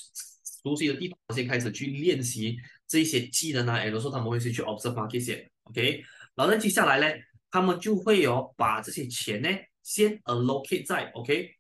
[0.63, 7.07] 熟悉的地方先开始去练习这些技能啊，有的时候他们会先去 observe 去这些，OK，然后呢接下来呢，
[7.51, 9.49] 他们就会有把这些钱呢
[9.83, 11.51] 先 allocate 在 OK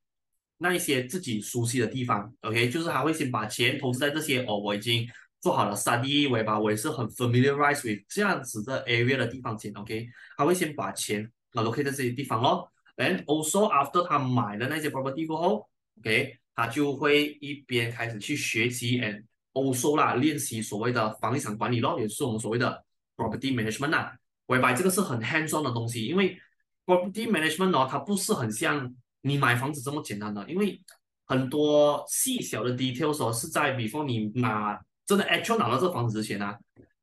[0.59, 5.09] 那一些自己熟悉的地方，OK，就是他会先把钱投资在这些哦，我已经。
[5.43, 12.71] 做好了 study 尾巴，我也是很 familiarize with 这样子的 area 的地方先，OK，他会先把钱 allocate 在这些地方咯。
[12.97, 22.85] And also after 他买了那些 property 过后，OK，他就会一边开始去学习 and also 啦练习所谓的房地产管理咯，也是我们所谓的
[23.17, 24.17] property management 啦。
[24.47, 26.38] 尾巴这个是很 hands on 的东西，因为
[26.85, 30.81] property management 哦，它不是很像你买房子这么简单的，因为
[31.27, 34.81] 很多细小的 details 哦是在 before 你拿。
[35.05, 36.55] 真的，actual 拿到这房子之前呢、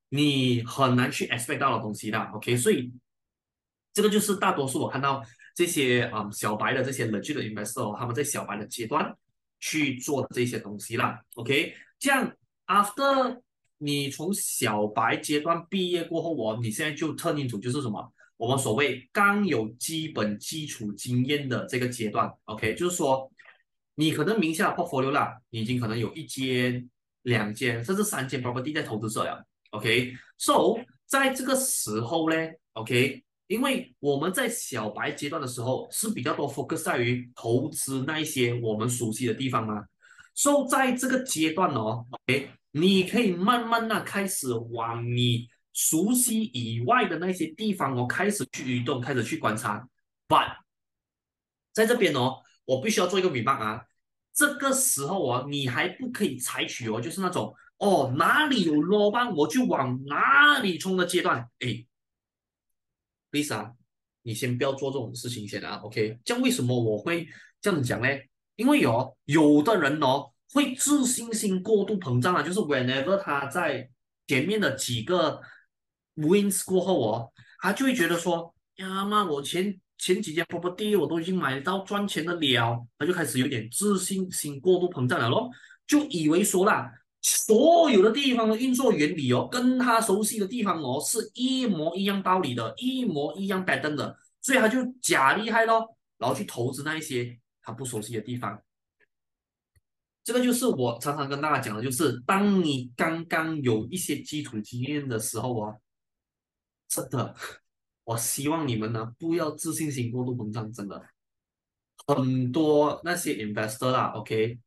[0.08, 2.56] 你很难去 expect 到的东西的，OK？
[2.56, 2.92] 所以
[3.94, 5.22] 这个就是大多数我看到
[5.54, 9.14] 这些啊、小白的这些 legit 的 investor，他们在小白的阶段
[9.60, 11.74] 去做这些东西啦，OK？
[11.98, 12.32] 这样
[12.67, 13.41] after
[13.78, 18.13] 你从小白阶段毕业过后，我你现在就 turn into 就是什么？
[18.38, 22.76] 我们所谓刚有基本基础经验的这个阶段，OK？
[22.76, 23.32] 就是说
[23.95, 26.89] 你可能名下 portfolio 啦，你已经可能有一间。
[27.24, 32.36] 两间甚至三间 property 在投资这样，OK，so、在这个时候呢
[32.72, 39.84] ，OK，因为我们在小白阶段的时候是比较多 focus 在于投资那一些我们熟悉的地方嘛
[40.36, 49.84] ，so 在这个阶段哦，OK，你可以慢慢的开始往你熟悉以外的那些地方哦开始去移动，开始去观察
[50.28, 50.58] ，but
[51.74, 53.84] 在这边哦，我必须要做一个明白啊。
[54.32, 61.50] 这个时候啊，你还不可以采取哦，就是那种哦，哪里有罗盘我就往哪里冲的阶段。
[61.62, 61.84] 哎
[63.32, 63.74] ，Lisa，
[64.24, 66.20] 你先不要做这种事情先啊，OK？
[66.24, 67.28] 这样为什么我会
[67.62, 68.08] 这样讲呢？
[68.56, 73.89] 因为有、有的人哦，会自信心过度膨胀啊，就是 whenever 他在
[74.28, 75.42] 前面的几个
[76.15, 79.80] wins 过后哦，他就会觉得说，呀妈，我前。
[80.02, 85.50] 前几间 property 我都已经买到赚钱的了，他就开始有点自信心过度膨胀了咯，
[85.86, 86.89] 就以为说啦，
[87.22, 98.62] 所有的地方的运作原理哦，跟他熟悉的地方哦是一模一样道理的，一模一样 pattern 的，所以他就假厉害咯，然后去投资那一些他不熟悉的地方。
[100.24, 105.80] 这个就是我常常跟大家讲的，就是当你刚刚有一些基础经验的时候哦，
[106.88, 107.36] 真的。
[108.06, 111.00] 我希望你们呢不要自信心过度膨胀，真的
[112.08, 114.58] 很多那些 investor 啦，OK，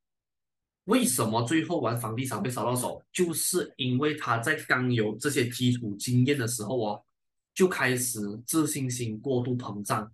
[0.85, 3.01] 为什么最后玩房地产被烧到手？
[3.13, 7.05] 就是因为他在刚有这些基础经验的时候哦，
[7.55, 10.13] 就开始自信心过度膨胀，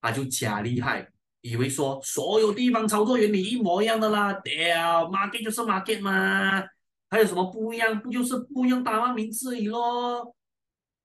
[0.00, 1.10] 他就假厉害，
[1.40, 6.62] 以为说所有地方操作原理一模一样的啦，屌，market 就是 market 嘛，
[7.08, 7.98] 还有什么不一样？
[8.00, 10.36] 不就是不用打完名字而已咯，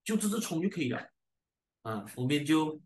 [0.04, 1.00] 就直直冲就可以了。
[1.84, 2.78] 啊，后面就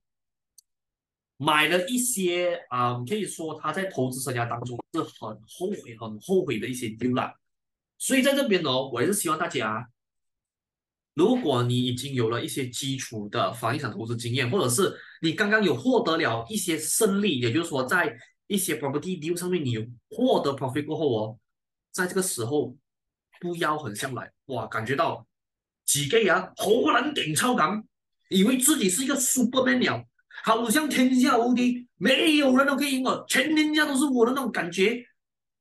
[1.42, 7.34] 买了一些啊、嗯，可以说他在投资生涯当中是很后悔、很后悔的一些丢了。
[7.98, 9.90] 所以在这边呢，我也是希望大家。
[11.14, 18.18] 如果你已经有了一些基础的房地产投资经验，或者是你刚刚有获得了一些胜利，也就是说在
[18.48, 21.40] 一些 property deal 上面你有获得 profit 过后哦，
[21.92, 22.76] 在这个时候
[23.40, 25.26] 不要很下来，哇，感觉到
[25.86, 27.84] 几个人突然顶超咁，
[28.30, 30.06] 以为自己是一个 superman 了，
[30.44, 35.06] 好像天下无敌，没有人都可以赢我，全天下都是我的那种感觉，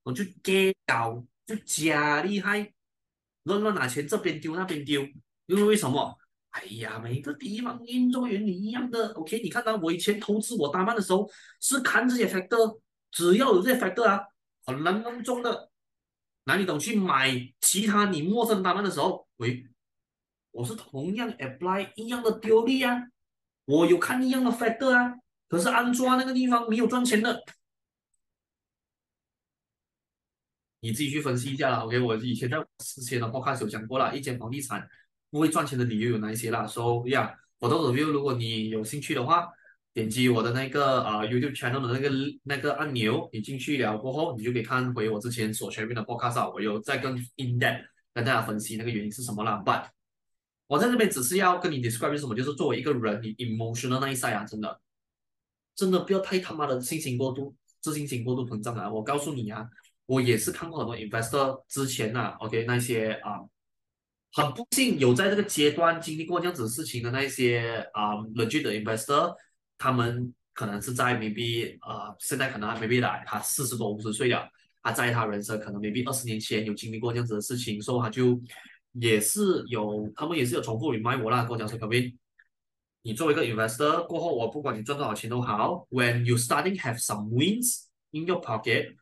[0.02, 2.72] 我就 get 到，就假厉害，
[3.44, 5.02] 乱乱拿钱这边丢那边丢。
[5.46, 6.16] 因为为什么？
[6.50, 9.12] 哎呀，每个地方运作原理一样的。
[9.12, 14.20] OK，你看到我以前投资我单班的时候，是看这些 factor，只要有这些 factor 啊，
[14.64, 15.70] 很难弄中的。
[16.44, 19.66] 那你等去买其他你陌生单班的时候，喂，
[20.50, 23.08] 我是同样 apply 一样的丢利啊，
[23.68, 25.14] 我有看一样的 factor 啊，
[25.46, 27.44] 可是安抓那个地方没有赚钱的。
[30.80, 31.78] 你自己去分析一下啦。
[31.84, 34.88] OK，我以前在之前的 podcast 有讲过了，一间房地产。
[35.30, 39.46] 不会赚钱的理由有哪一些啦？So yeah，for those of you，如果你有兴趣的话，
[39.92, 42.10] 点击我的那个啊、YouTube channel 的那个
[42.44, 49.62] 那个按钮，你进去了过后，你就可以看回我之前所全面的 podcast，我有在更 in depth 跟大家分析那个原因是什么啦。
[49.62, 49.88] But
[50.68, 54.80] 我在这边只是要跟你 describe 是什么，就是作为一个人，你 emotional 那一 side 啊，真的
[55.74, 58.88] 真的不要太他妈的信心过度，自信心过度膨胀啊！
[58.88, 59.68] 我告诉你啊，
[60.06, 63.40] 我也是看过很多 investor 之前啊，OK 那些啊。
[64.30, 69.34] 很不幸有在这个阶段经历过这样子事情的那些啊、um, legit 的 investor，
[69.78, 74.46] 他们可能是在 maybe 呃现在可能还 maybe 来他四十多五十岁了，
[74.82, 78.38] 他在他人生可能 maybe 二十年前有经历过这样子的事情，所以他就
[78.92, 82.16] 也是有他们也是有重复 remind 我啦，跟我讲说，Kevin，
[83.02, 88.96] 你作为一个 investor 过后，我不管你赚多少钱都好，when you starting have some wins in your pocket，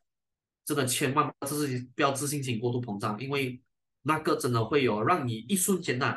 [0.64, 3.60] 真的千万不要自不要自信心过度膨胀，因为。
[4.08, 6.16] 那个真的会有让你一瞬间呐、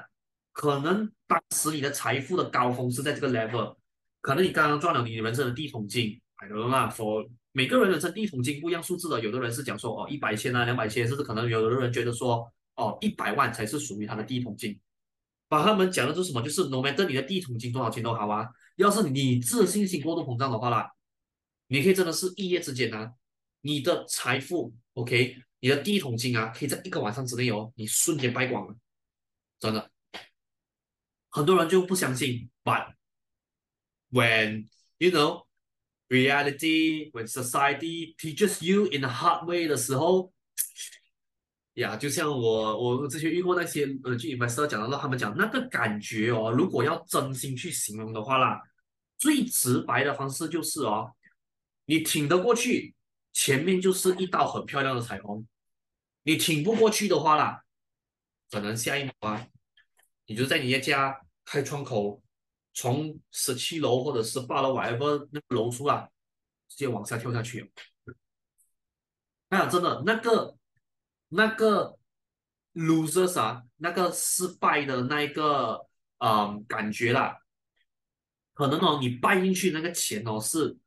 [0.51, 3.75] 可能当时你的财富的高峰是在这个 level，
[4.21, 12.47] 可能你刚刚赚了你人生的第一桶金，哎呦那 for 每个人人生第一桶金不一样数字的，有的人是讲说哦一百千啊两百千，甚至可能有的人觉得说
[12.79, 14.79] 哦一百万才是属于他的第一桶金，
[15.47, 16.41] 把他们讲的是什么？
[16.41, 20.89] 就是 no matter 你的第一桶金多少钱都好啊，要是你自信心过度膨胀的话啦，
[21.67, 23.13] 你可以真的是一夜之间啊，
[23.61, 25.43] 你的财富 OK。
[25.61, 28.73] 你的第一桶金啊，可以在一个晚上之内哦，你瞬间败光了，
[29.59, 29.91] 真的。
[31.29, 32.93] 很多人就不相信，but
[34.09, 34.69] when
[34.99, 35.45] you know
[36.07, 40.31] reality, when society teaches you in a hard way 的时候，
[41.79, 48.61] 呀，就像我我之前遇过那些呃，就 investor 讲到，他们讲那个感觉哦，如果要真心去形容的话啦，
[49.17, 51.13] 最直白的方式就是哦，
[51.85, 52.95] 你挺得过去。
[53.31, 55.45] 前面就是一道很漂亮的彩虹，
[56.23, 57.61] 你挺不过去的话啦，
[58.49, 59.47] 可能下一秒啊，
[60.25, 62.21] 你就在你的家开窗口，
[62.73, 66.09] 从十七楼或者十八楼五楼那个楼出来，
[66.67, 67.71] 直接往下跳下去。
[69.49, 70.57] 哎呀，真的那个
[71.29, 71.97] 那个
[72.73, 75.87] losers 啊，那个失败的那一个
[76.19, 77.37] 嗯感觉啦，
[78.53, 80.77] 可能哦你败进去那个钱哦是。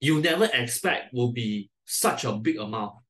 [0.00, 3.00] You never expect will be such a big amount，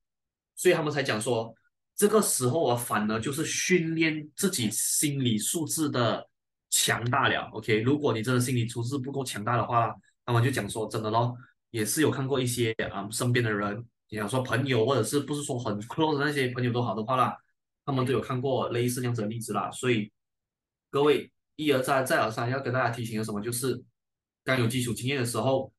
[0.54, 1.52] 所以他们才讲说，
[1.96, 6.28] 这个时候我反而就是训练自己心理素质的
[6.70, 7.48] 强大了。
[7.52, 9.92] OK，如果你真的心理素质不够强大的话，
[10.24, 11.36] 那么就讲说真的咯，
[11.70, 13.84] 也是有看过一些啊、身边的人，
[14.14, 17.36] 你要说朋友或者是不是说很 close 的那些朋友都好的话啦，
[17.84, 19.70] 他们都有看过类似这样子的例子啦。
[19.70, 20.10] 所以
[20.88, 23.82] 各位一而再再而三要跟大家提醒的什么，就是
[24.44, 25.72] 刚有基础经验的时候。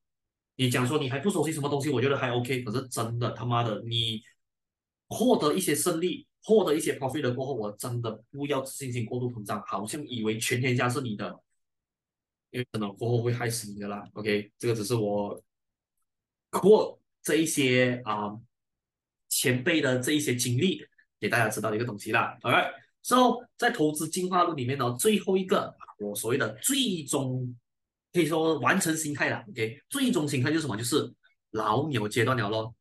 [0.57, 2.63] 你讲说你还不熟悉什么东西，我觉得还 OK。
[2.63, 4.21] 可是真的他妈的，你
[5.09, 11.37] 获得一些胜利，获得一些 profit 了过后，我真的不要自信心过度膨胀，好像以为全天下是你的，
[12.51, 14.07] 因为可能过后会害死你的啦。
[14.13, 15.43] OK，这个只是我
[16.49, 18.31] 过这一些啊、
[19.27, 20.81] 前辈的这一些经历
[21.19, 22.37] 给大家知道一个东西啦。
[22.41, 27.53] Alright，so 在投资进化论里面呢，最后一个我所谓的最终。
[28.13, 30.77] 可以说完成心态了，OK，最终形态就是什么？
[30.77, 31.13] 就是
[31.51, 32.73] 老鸟阶段了咯。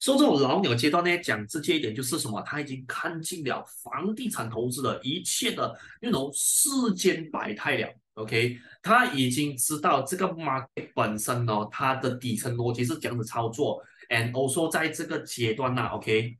[0.00, 2.42] 说这种老鸟阶段呢，讲直接一点就是什么？
[2.42, 5.72] 他已经看尽了房地产投资的一切的
[6.02, 7.94] 那种世间百态了。
[8.14, 13.82] OK，他已经知道这个 market 本身呢，它的底层逻辑是这样子操作。
[14.08, 16.36] And also 在这个阶段呢，OK，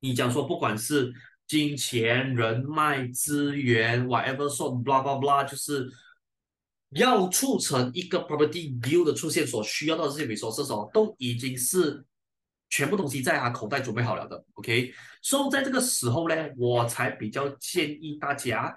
[0.00, 1.12] 你讲说不管是
[1.46, 5.92] 金钱、人脉、资源，whatever so blah blah blah，就是
[6.92, 12.02] 要促成一个 property deal 的出现所需要的这些 resources 哦，都已经是。
[12.74, 18.74] 全部东西在他口袋准备好了的，OK，所以在这个时候呢，我才比较建议大家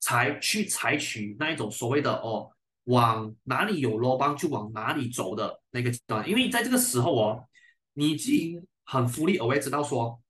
[0.00, 2.50] 才去采取那一种所谓的哦，
[2.84, 7.44] 往哪里有罗邦就往哪里走的那个阶段，因为在这个时候哦，
[7.94, 10.20] 你已经很 fully aware 知道说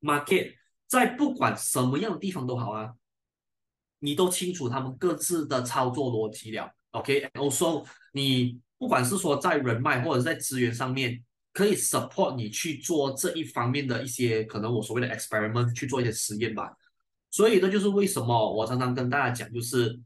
[0.00, 0.54] ，market
[0.86, 2.94] 在不管什么样的地方都好啊，
[3.98, 11.24] 你都清楚他们各自的操作逻辑了，OK，also 你不管是说在人脉或者在资源上面。
[11.50, 16.72] 可以 support 你去做这一方面的一些可能我所谓的 experiment 去做一些实验吧，
[17.38, 19.96] 所以这就是为什么我常常跟大家讲，就是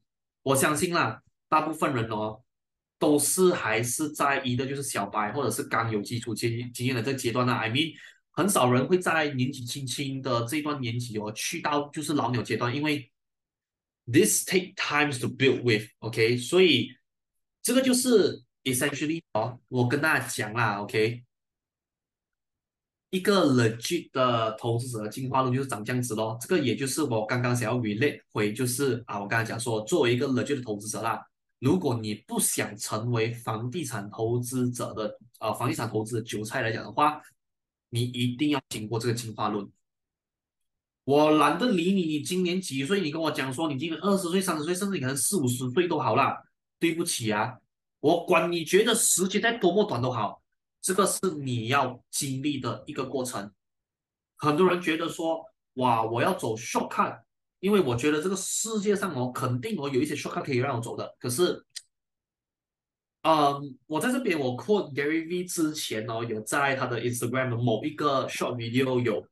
[0.42, 1.18] 我相信啦，
[1.48, 2.42] 大部分人哦
[2.98, 7.54] 都是还是在一个就是小白或者是刚有基础经经验的这个阶段呢。
[7.54, 7.94] I mean
[8.32, 13.10] 很少人会在年纪轻轻的这一段年纪哦去到就是老鸟阶段，因为
[14.04, 16.90] this take times to build with，OK，所以
[17.62, 21.24] 这个就是 essentially 哦，我跟大家讲啦，OK。
[23.12, 31.22] 一个 legit 的投资者的进化论就是长这样子咯，这个也就是我刚刚想要 relate 回，就是啊，我刚才讲说，作为一个 legit 的投资者啦，
[31.58, 37.20] 如果你不想成为房地产投资者的啊，房地产投资的韭菜来讲的话，
[37.90, 39.68] 你一定要经过这个进化论。
[41.04, 43.02] 我懒得理你，你今年几岁？
[43.02, 46.42] 你跟我讲说你今年二十岁、三十岁，甚至你可能四五十岁都好啦。
[46.78, 47.58] 对不起啊，
[48.00, 50.41] 我管你觉得时间再多么短都好。
[50.82, 53.50] 这个是你要经历的一个过程。
[54.36, 57.20] 很多人觉得说，哇，我要走 shortcut，
[57.60, 61.14] 因为我觉得这个世界上哦，肯定我有一些 shortcut 可以让我走的。
[61.20, 61.64] 可是，
[63.22, 69.24] 嗯，我在这边我 quote Gary V 之前哦，有在他的 Instagram 的某一个 short video 有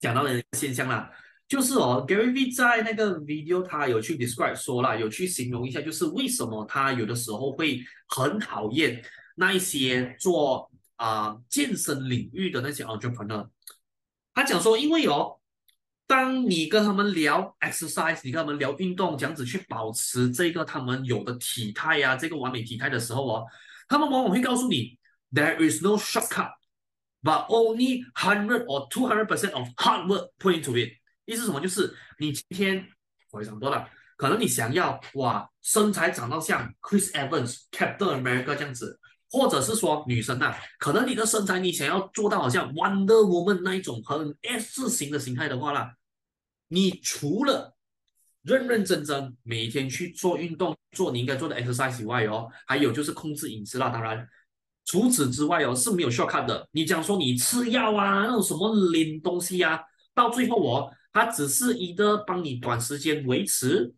[0.00, 1.08] 讲到的一个现象啦，
[1.46, 9.00] 就是哦，Gary V 在那个 video 他有去 describe 说啦，有去形容一下，就是为什么他有的时候会很讨厌。
[9.36, 13.46] 那一些做啊、健身领域的那些 entrepreneur，
[14.32, 15.38] 他讲说，因为哦，
[16.06, 23.44] 当你跟他们聊 exercise，你跟他们聊运动，这样子去保持这个他们有的体态呀、啊，这个完美体态的时候哦，
[23.88, 24.98] 他们往往会告诉你
[25.32, 30.92] ，there is no shortcut，but only hundred or two hundred percent of hard work put into it。
[31.26, 31.60] 意思什么？
[31.60, 32.88] 就是你今天
[33.32, 38.98] 我也讲多了，可能你想要哇身材长到像 Chris Evans、Captain America 这样子。
[39.30, 45.94] 或者是说女生呐、啊，可能你的身材你想要做到好像 Wonder Woman 那一种很 S 型的形态的话啦，
[46.68, 47.74] 你除了
[48.42, 53.88] 认认真真每天去做运动，做你应该做的 exercise 以外哦，还有就是控制饮食啦。
[53.88, 54.28] 当然，
[54.84, 56.68] 除此之外哦是没有效看的。
[56.70, 59.80] 你讲说你吃药啊，那种什么灵东西啊，
[60.14, 63.92] 到最后哦，它只是一个帮你短时间维持。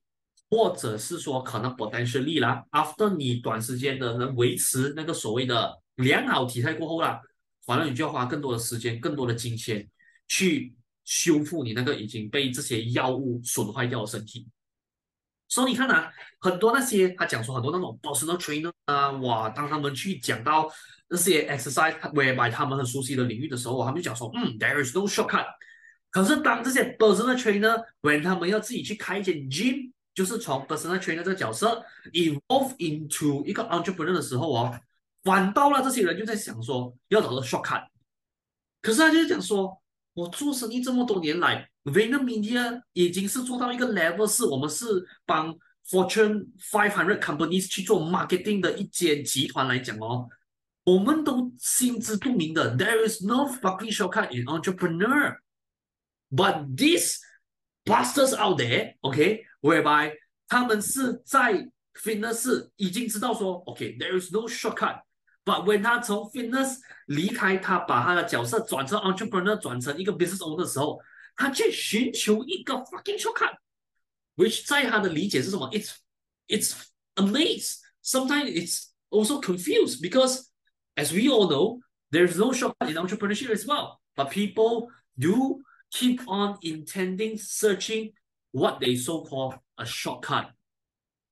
[0.51, 7.21] 或者是说可能 potentially 啦，after 你短时间的能维持那个所谓的良好体态过后啦，
[7.67, 9.87] 反正你就要花更多的时间、更多的金钱
[10.27, 10.75] 去
[11.05, 14.49] 修复你那个已经被这些药物损坏掉的身体。
[15.49, 20.71] 所以你看啊，很多那些他讲说很多那种 personal trainer 啊，哇，当他们去讲到
[21.11, 25.45] 那些 exercise whereby 他们很熟悉的领域的时候，他们就讲说，嗯，there is no shortcut。
[26.11, 29.93] 可是当这些 personal trainer，when 他们要自己去开一间 gym。
[30.19, 31.81] 就是从 personal trainer 这个角色
[32.13, 34.77] evolve into 一个 entrepreneur 的时候哦，
[35.23, 37.87] 反倒了这些人就在想说要找个 shortcut。
[38.83, 39.81] 可是他就是讲说，
[40.15, 45.57] 我做生意这么多年来，VaynerMedia 已经是做到一个 level，是我们是帮
[45.89, 50.29] Fortune 500 companies 去做 marketing 的一间集团来讲哦，
[50.83, 57.21] 我们都心知肚明的，there is no fucking shortcut in entrepreneur，but this
[57.85, 60.14] bastards out there，OK there，OK？Whereby
[60.48, 71.00] 他们是在 fitness 已经知道说，OK，there is no shortcut。But when 他从 fitness 离开，他把他的角色转成 entrepreneur，转成一个 business owner 的时候，
[71.36, 75.70] 他去寻求一个 fucking shortcut。Which 在他的理解是什么？
[75.72, 75.92] It's
[76.48, 76.74] it's
[77.16, 77.80] amazed.
[78.04, 80.48] Sometimes it's also confused because
[80.96, 81.80] as we all know,
[82.12, 84.00] there is no shortcut in entrepreneurship as well.
[84.16, 85.62] But people do
[85.92, 88.14] keep on intending, searching.
[88.53, 90.53] What they so call a shortcut,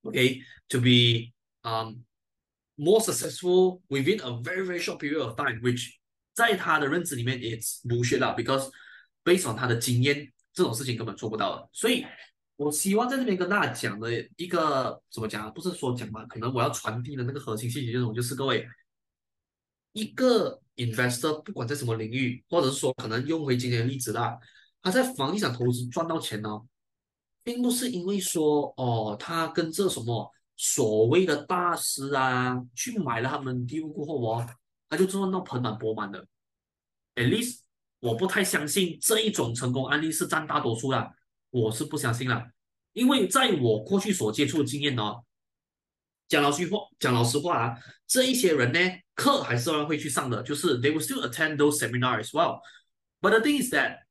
[0.04, 2.04] okay, to be um
[2.76, 5.94] more successful within a very very short period of time, which
[6.34, 8.70] 在他的认知里面也 bullshit 啦，because
[9.24, 11.68] based on 他的经验，这种事情根本做不到的。
[11.72, 12.04] 所以
[12.56, 15.50] 我希望在这边跟大家讲的一个怎么讲啊？
[15.50, 18.68] 不是说讲嘛，可能我要传递的那个核心信息这种，就是各位
[19.92, 24.38] 一个 investor 不管在什么领域，或者是说可能用回今天的例子啦，
[24.82, 26.66] 他在房地产投资赚到钱呢、哦，
[27.46, 30.32] 并不是因为说哦，他跟这什么。
[30.58, 34.46] 所谓的大师啊，去买了他们地过后哦，
[34.88, 36.26] 他就赚到盆满钵满的。
[37.14, 37.58] At least
[38.00, 41.12] 我不太相信这一种成功案例是占大多数啦，
[41.50, 42.42] 我是不相信啦，
[42.94, 45.02] 因为在我过去所接触的经验呢，
[46.26, 48.80] 讲老实话，讲老实话啊，这一些人呢，
[49.14, 52.60] 课还是会去上的，就是 they will still attend those seminars as well。
[53.20, 54.05] But the thing is that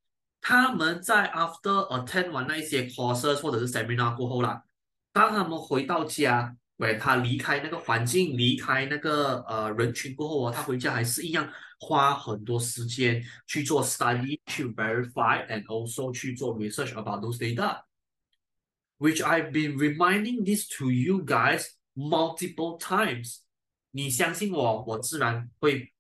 [0.47, 4.63] 他们在 after attend 完那一些 courses 或者是 seminar 过后啦。
[5.11, 21.25] 当他们回到家，喂，他离开那个环境，离开那个呃人群过后啊，他回家还是一样花很多时间去做 study，去 verify and also 去做 research about those data，which I've been reminding this to you
[21.25, 23.37] guys multiple times。
[23.89, 25.91] 你相信我，我自然会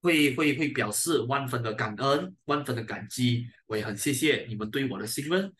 [0.00, 5.52] 会会会表示万分的感恩，万分的感激，我也很谢谢你们对我的信任。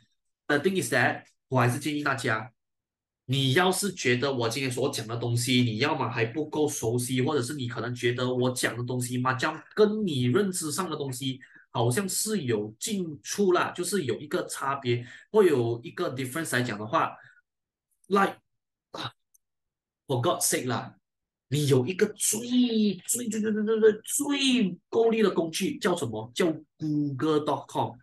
[0.47, 2.53] The thing is that，我还是建议大家。
[3.31, 11.39] 你要是觉得我今天所讲的东西，你要么还不够熟悉，或者是你可能觉得我讲的东西嘛，将跟你认知上的东西
[11.71, 17.15] 好像是有进出啦，就是有一个差别，会有一个 difference 来讲的话
[18.07, 18.39] ，like
[18.93, 19.13] 啊
[20.07, 20.98] God's sake 啦，
[21.49, 22.41] 你有一个最
[23.07, 26.31] 最最最最最最最够力的工具叫什么？
[26.35, 26.47] 叫
[26.77, 27.97] Google.com。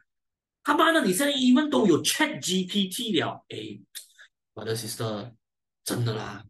[0.64, 3.80] 他妈的，你现在 even 都有 Chat GPT 了，哎。
[4.54, 5.34] 我的 sister，
[5.84, 6.43] 真的啦，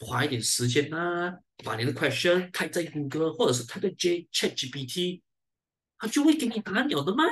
[0.00, 5.22] 花一点时间啊，把你的 question 提在 Google 或者是开在 J ChatGPT，
[5.96, 7.24] 他就会给你答案了的吗？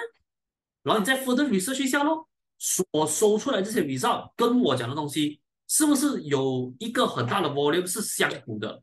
[0.84, 2.28] 然后你再 further research 一下咯，
[2.58, 8.82] 所搜出来这些 result 跟我讲的东西是不是有一个很大的 volume 是相符的？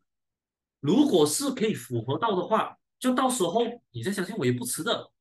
[0.80, 3.62] 如果是可以符合到的话，就到时候
[3.92, 5.12] 你再相信我也不迟的，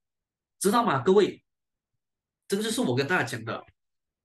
[0.60, 1.00] 知道吗？
[1.00, 1.42] 各位，
[2.46, 3.64] 这个就是我跟大家讲的。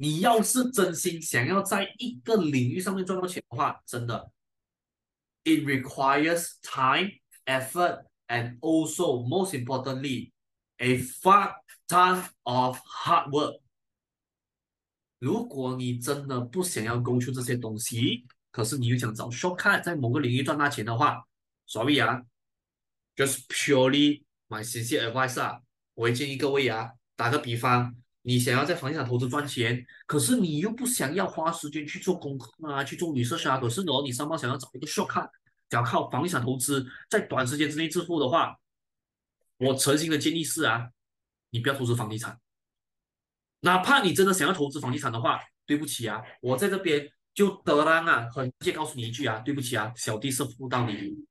[0.01, 4.31] 你要是真心想要在一个领域上面赚到钱的话，真的
[5.43, 10.31] ，it requires time, effort, and also most importantly,
[10.77, 11.55] a fuck
[11.87, 13.59] ton of hard work。
[15.19, 21.23] 如果你真的不想要供出这些东西，可是你又想找 shortcut 在某个领域赚大钱的话
[21.67, 22.23] ，sorry 啊
[23.15, 25.59] ，just purely my sincere advice 啊，
[25.93, 27.95] 我建议各位啊，打个比方。
[28.21, 33.57] 你想要在房地产投资赚钱，可是你又不想要花时间去做功课啊，去做 research 啊。
[33.57, 35.27] 可是呢，你上班想要找一个 shortcut，
[35.69, 38.59] 想要靠房地产投资在短时间之内致富的话，
[39.57, 40.89] 我诚心的建议是啊，
[41.49, 42.37] 你不要投资房地产。
[43.61, 51.25] 哪怕你真的想要投资房地产的话，对不起啊，我在这边就得让啊，很直接告诉你一句啊，对不起啊，小弟是服不到你，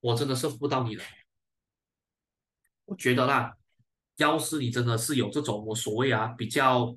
[0.00, 1.02] 我真的是服不到你的。
[2.86, 3.56] 我觉得啦。
[4.18, 6.96] 要是你真的是有这种我所谓啊比较，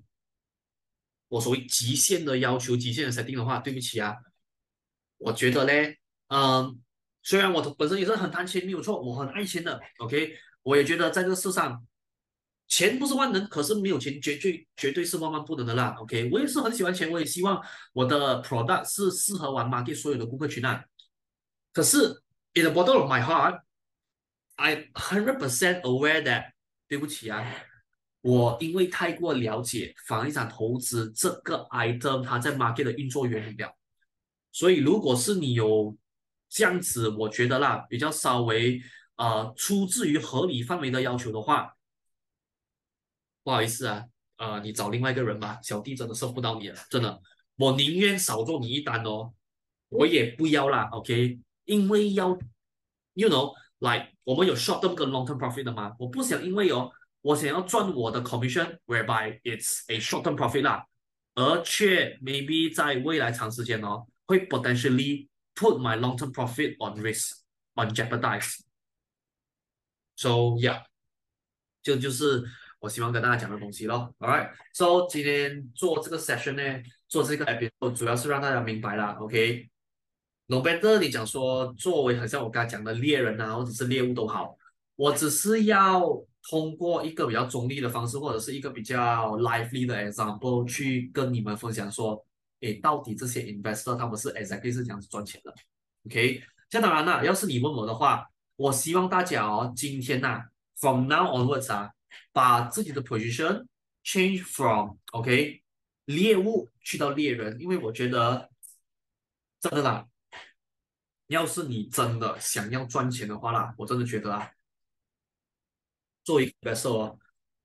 [1.30, 4.16] 我所谓极限的要求、极限的设定的话，对不起啊，
[5.18, 5.98] 我觉得嘞，
[6.28, 6.80] 嗯，
[7.24, 11.84] 虽然我本身也是很贪钱，没有错，我很爱钱的，OK，我也觉得在这个世上，
[12.68, 17.64] 钱不是万能，可是没有钱绝对绝对是万万不能的啦，OK，我也是很喜欢钱，我也希望
[17.94, 20.84] 我的 product 是适合玩 market 所有的顾客群啊，
[21.72, 22.22] 可是
[22.54, 26.52] in the bottom of my heart，I hundred percent aware that
[26.90, 27.46] 对不起啊，
[28.22, 33.74] 我因为太过了解房地产投资这个 item，它在 market 的运作原理了，
[34.52, 35.96] 所以如果是你有
[36.50, 38.82] 这样子，我觉得啦，比较稍微
[39.16, 41.77] 呃出自于合理范围的要求的话，
[43.48, 44.04] 不好意思啊，
[44.36, 47.22] 呃，你找另外一个人吧，小弟真的受不到你了，真的，
[47.56, 49.34] 我宁愿少做你一单哦，
[49.88, 52.38] 我也不要啦，OK，因为要
[53.14, 55.96] ，you know，like，我们有 short term 跟 long term profit 的吗？
[55.98, 56.92] 我不想因为哦，
[57.22, 60.86] 我想要赚我的 commission，whereby it's a short term profit 啦，
[61.36, 68.58] 而却 maybe 在未来长时间哦，会 potentially put my long term profit on risk，on jeopardize。
[70.18, 70.84] So yeah，
[71.82, 72.44] 这就是
[72.80, 74.14] 我希望跟大家讲的东西咯。
[74.20, 79.70] ，All right，So 今天做这个 session 呢，做这个 episode 主要是让大家明白啦，OK。
[80.50, 84.56] No matter 你讲说，作为好像我刚才讲的猎人啊，或者是猎物都好，
[84.96, 86.02] 我只是要
[86.50, 92.26] 通过一个比较中立的方式，或者是一个比较 lively 的 example 去跟你们分享说，
[92.62, 95.54] 诶，到底这些 investor 他们是 exactly 是这样子赚钱的
[96.06, 98.26] ？OK，这当然啦，要是你问我的话，
[98.56, 100.46] 我希望大家哦，今天呐、啊
[100.80, 101.92] ，from now onwards 啊，
[102.32, 103.66] 把自己的 position
[104.04, 105.62] change from OK
[106.06, 108.50] 猎物去到猎人，因为我觉得
[109.60, 110.08] 真的啦，
[111.28, 114.50] 要是你真的想要赚钱的话啦，我真的觉得啊，
[116.24, 117.18] 做一个 so，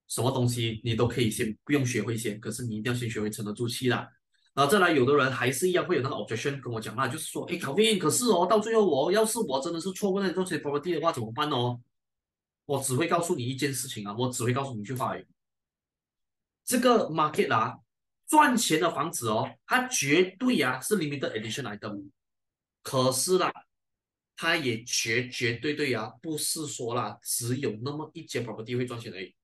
[0.09, 4.09] 什么东西你都可以先不用学会先，可是你一定要先学会沉得住气啦。
[4.55, 11.81] 然后再来，有的人还是一样会有那个 objection 跟我讲啦，就是说，哎考 n 可是哦，到最后我要是我真的是错过那些 property 的话，怎么办哦？
[12.67, 15.15] 我只会告诉你一件事情啊，我只会告诉你一句话，
[16.65, 17.79] 这个 market 啊，
[18.27, 21.93] 赚钱的房子哦，它绝对啊是 limited edition 来的，
[22.83, 23.53] 可是啦，
[24.37, 29.35] 它也绝绝对对啊，不是说啦，只有那么一间 property 会赚钱而已。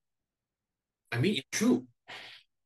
[1.09, 1.85] I mean it's true，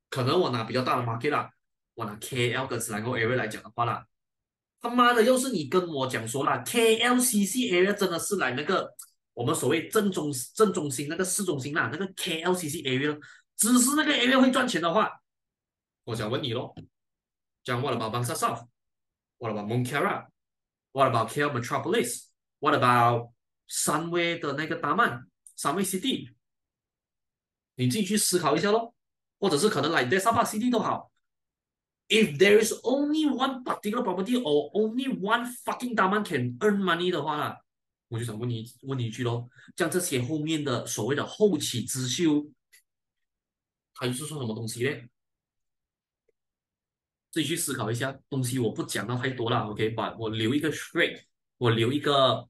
[0.09, 1.51] 可能我拿比较大的 market 啦。
[1.95, 4.03] 我拿 KL 跟 s l a n g o area 来讲的话啦，
[4.81, 8.91] 他妈的，要是你跟我讲说啦，KLCC area 真的是来那个
[9.33, 13.19] 我们所谓正中正中心那个市中心啦，那个 KLCC area
[13.55, 15.21] 只是那个 area 会赚钱的话，
[16.03, 16.75] 我想问你咯，
[17.63, 23.31] 讲 What about Bangsar South？What about Mongkera？What about KL Metropolis？What about
[23.67, 25.27] Sunway 的那个大曼
[25.57, 26.33] ？Sunway City？
[27.75, 28.93] 你自己去思考一下咯，
[29.39, 31.11] 或者是可能来 Desa Park City 都好。
[32.09, 37.55] If there is only one particular property or only one fucking diamond can earn money 的话呢，
[38.13, 42.47] 我就想问你问你一句喽，像这些后面的所谓的后起之秀，
[43.95, 44.95] 他又是说什么东西呢？
[47.31, 51.23] 自己去思考一下，东西我不讲到太多了，OK，把我留一个 thread，
[51.57, 52.47] 我留一个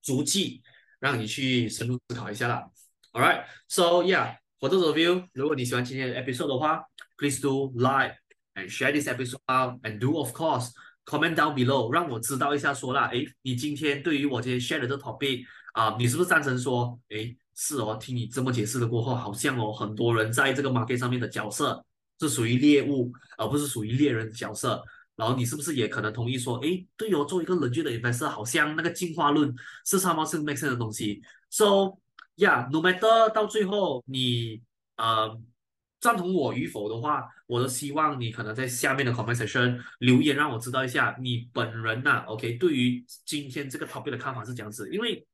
[0.00, 0.62] 足迹，
[1.00, 2.70] 让你去深入思考一下啦。
[3.10, 6.84] Alright，so yeah，for those of you，如果你喜欢今天的 episode 的话
[7.16, 8.16] ，please do like。
[8.54, 10.72] And share this episode out and do of course
[11.08, 15.42] comment down below，让我知道一下说啦，诶，你今天对于我今天 share 的这 topic
[15.72, 21.82] 啊，你是不是赞成说，诶，是哦，听你这么解释了过后，好像哦，很多人在这个 market 上面的角色
[22.20, 24.84] 是属于猎物，而不是属于猎人的角色。
[25.16, 29.52] 然后你是不是也可能同意说，诶，对哦，做一个 legit 的 investor，好像那个进化论
[29.86, 31.22] 是差不多是 make sense 的东西。
[31.50, 31.98] So
[32.36, 34.60] yeah，no matter 到最后你
[34.96, 35.40] 呃。
[36.00, 44.88] 赞同我与否的话，我都希望你可能在下面的 comment section 留言，让我知道一下你本人呐、，OK，对于今天这个 topic 的看法是这样子。
[44.92, 45.26] 因为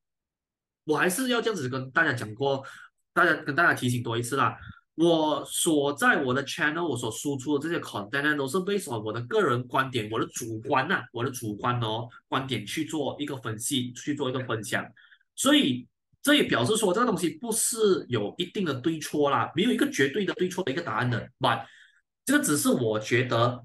[0.85, 2.65] 我还是要这样子跟大家讲过，
[3.13, 4.57] 大家跟大家提醒多一次啦。
[4.95, 14.87] 我所在我的 channel，我所输出的这些 content 都是 based on 我的个人观点，我的主观呐、我的主观哦观点去做一个分析，去做一个分享，
[15.35, 15.87] 所以。
[16.25, 17.77] 这也表示说，这个东西不是
[18.09, 21.29] 有一定的对错啦，没有一个绝对的对错的一个答案的。
[21.39, 21.67] But
[22.25, 23.65] 这个只是我觉得，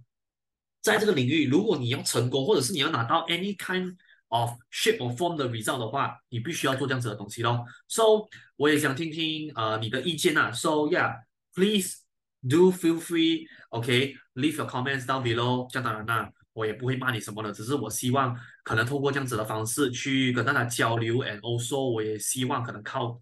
[0.82, 3.95] 在这个领域，如果你要成功，或者是你要拿到 any kind
[4.28, 7.66] of shape or form 的 result 的话，你必须要做这样子的东西咯。
[7.88, 10.51] So 我也想听听呃你的意见呐。
[10.51, 11.97] So yeah，please
[12.41, 15.70] do feel free，OK，leave your comments down below。
[15.72, 16.32] 这样当然啦。
[16.53, 23.18] 我也不会骂你什么的，只是我希望可能透过这样子的方式去跟大家交流，and also 我也希望可能靠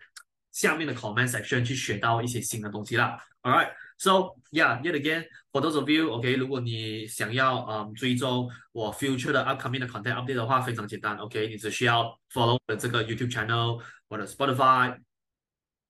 [0.58, 3.16] 下面的 comment section 去学到一些新的东西啦。
[3.44, 10.16] All right, so yeah, yet again for those of you, OK，如果你想要嗯追踪我 future 的 upcoming 的 content
[10.16, 14.98] update 的话，非常简单，OK，你只需要 follow 我的这个 YouTube channel，我的 Spotify。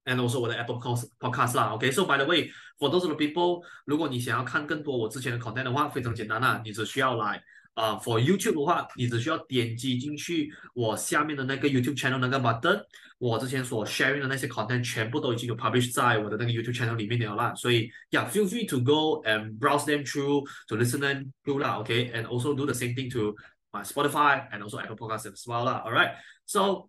[0.03, 7.43] And also 我的 Apple Podcast 啦，OK，So by the way，for those of the people，如果你想要看更多我之前的 content 的话，非常简单啦，你只需要来
[7.76, 12.84] 啊、uh,，for YouTube 的话，你只需要点击进去我下面的那个 YouTube channel 那个 button，
[13.16, 20.04] 我之前所 sharing 的那些 content 全部都已经有 publish 在我的那个 YouTube channel 里面了啦，所以，Yeah，feel free to go and browse them
[20.04, 23.34] through，to listen them through 啦，OK，and also do the same thing to
[23.72, 26.88] my Spotify and also Apple Podcast as well 啦，Alright，so，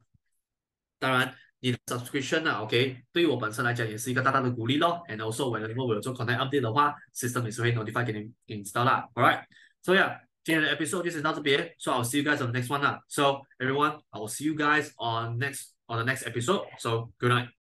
[0.99, 1.33] 当然。
[1.65, 5.01] 你的 subscription 啊，OK，对于我本身来讲也是一个大大的鼓励咯。
[5.07, 9.07] And also，如果我有做 content update 的话，system 也是会 notify 给你 install 啦。
[9.13, 11.73] Alright，so yeah， 今天的 episode 就先到这边。
[11.77, 13.01] So I'll see you guys on the next one 啦。
[13.07, 16.65] So everyone，I will see you guys on next on the next episode.
[16.79, 17.49] So good night.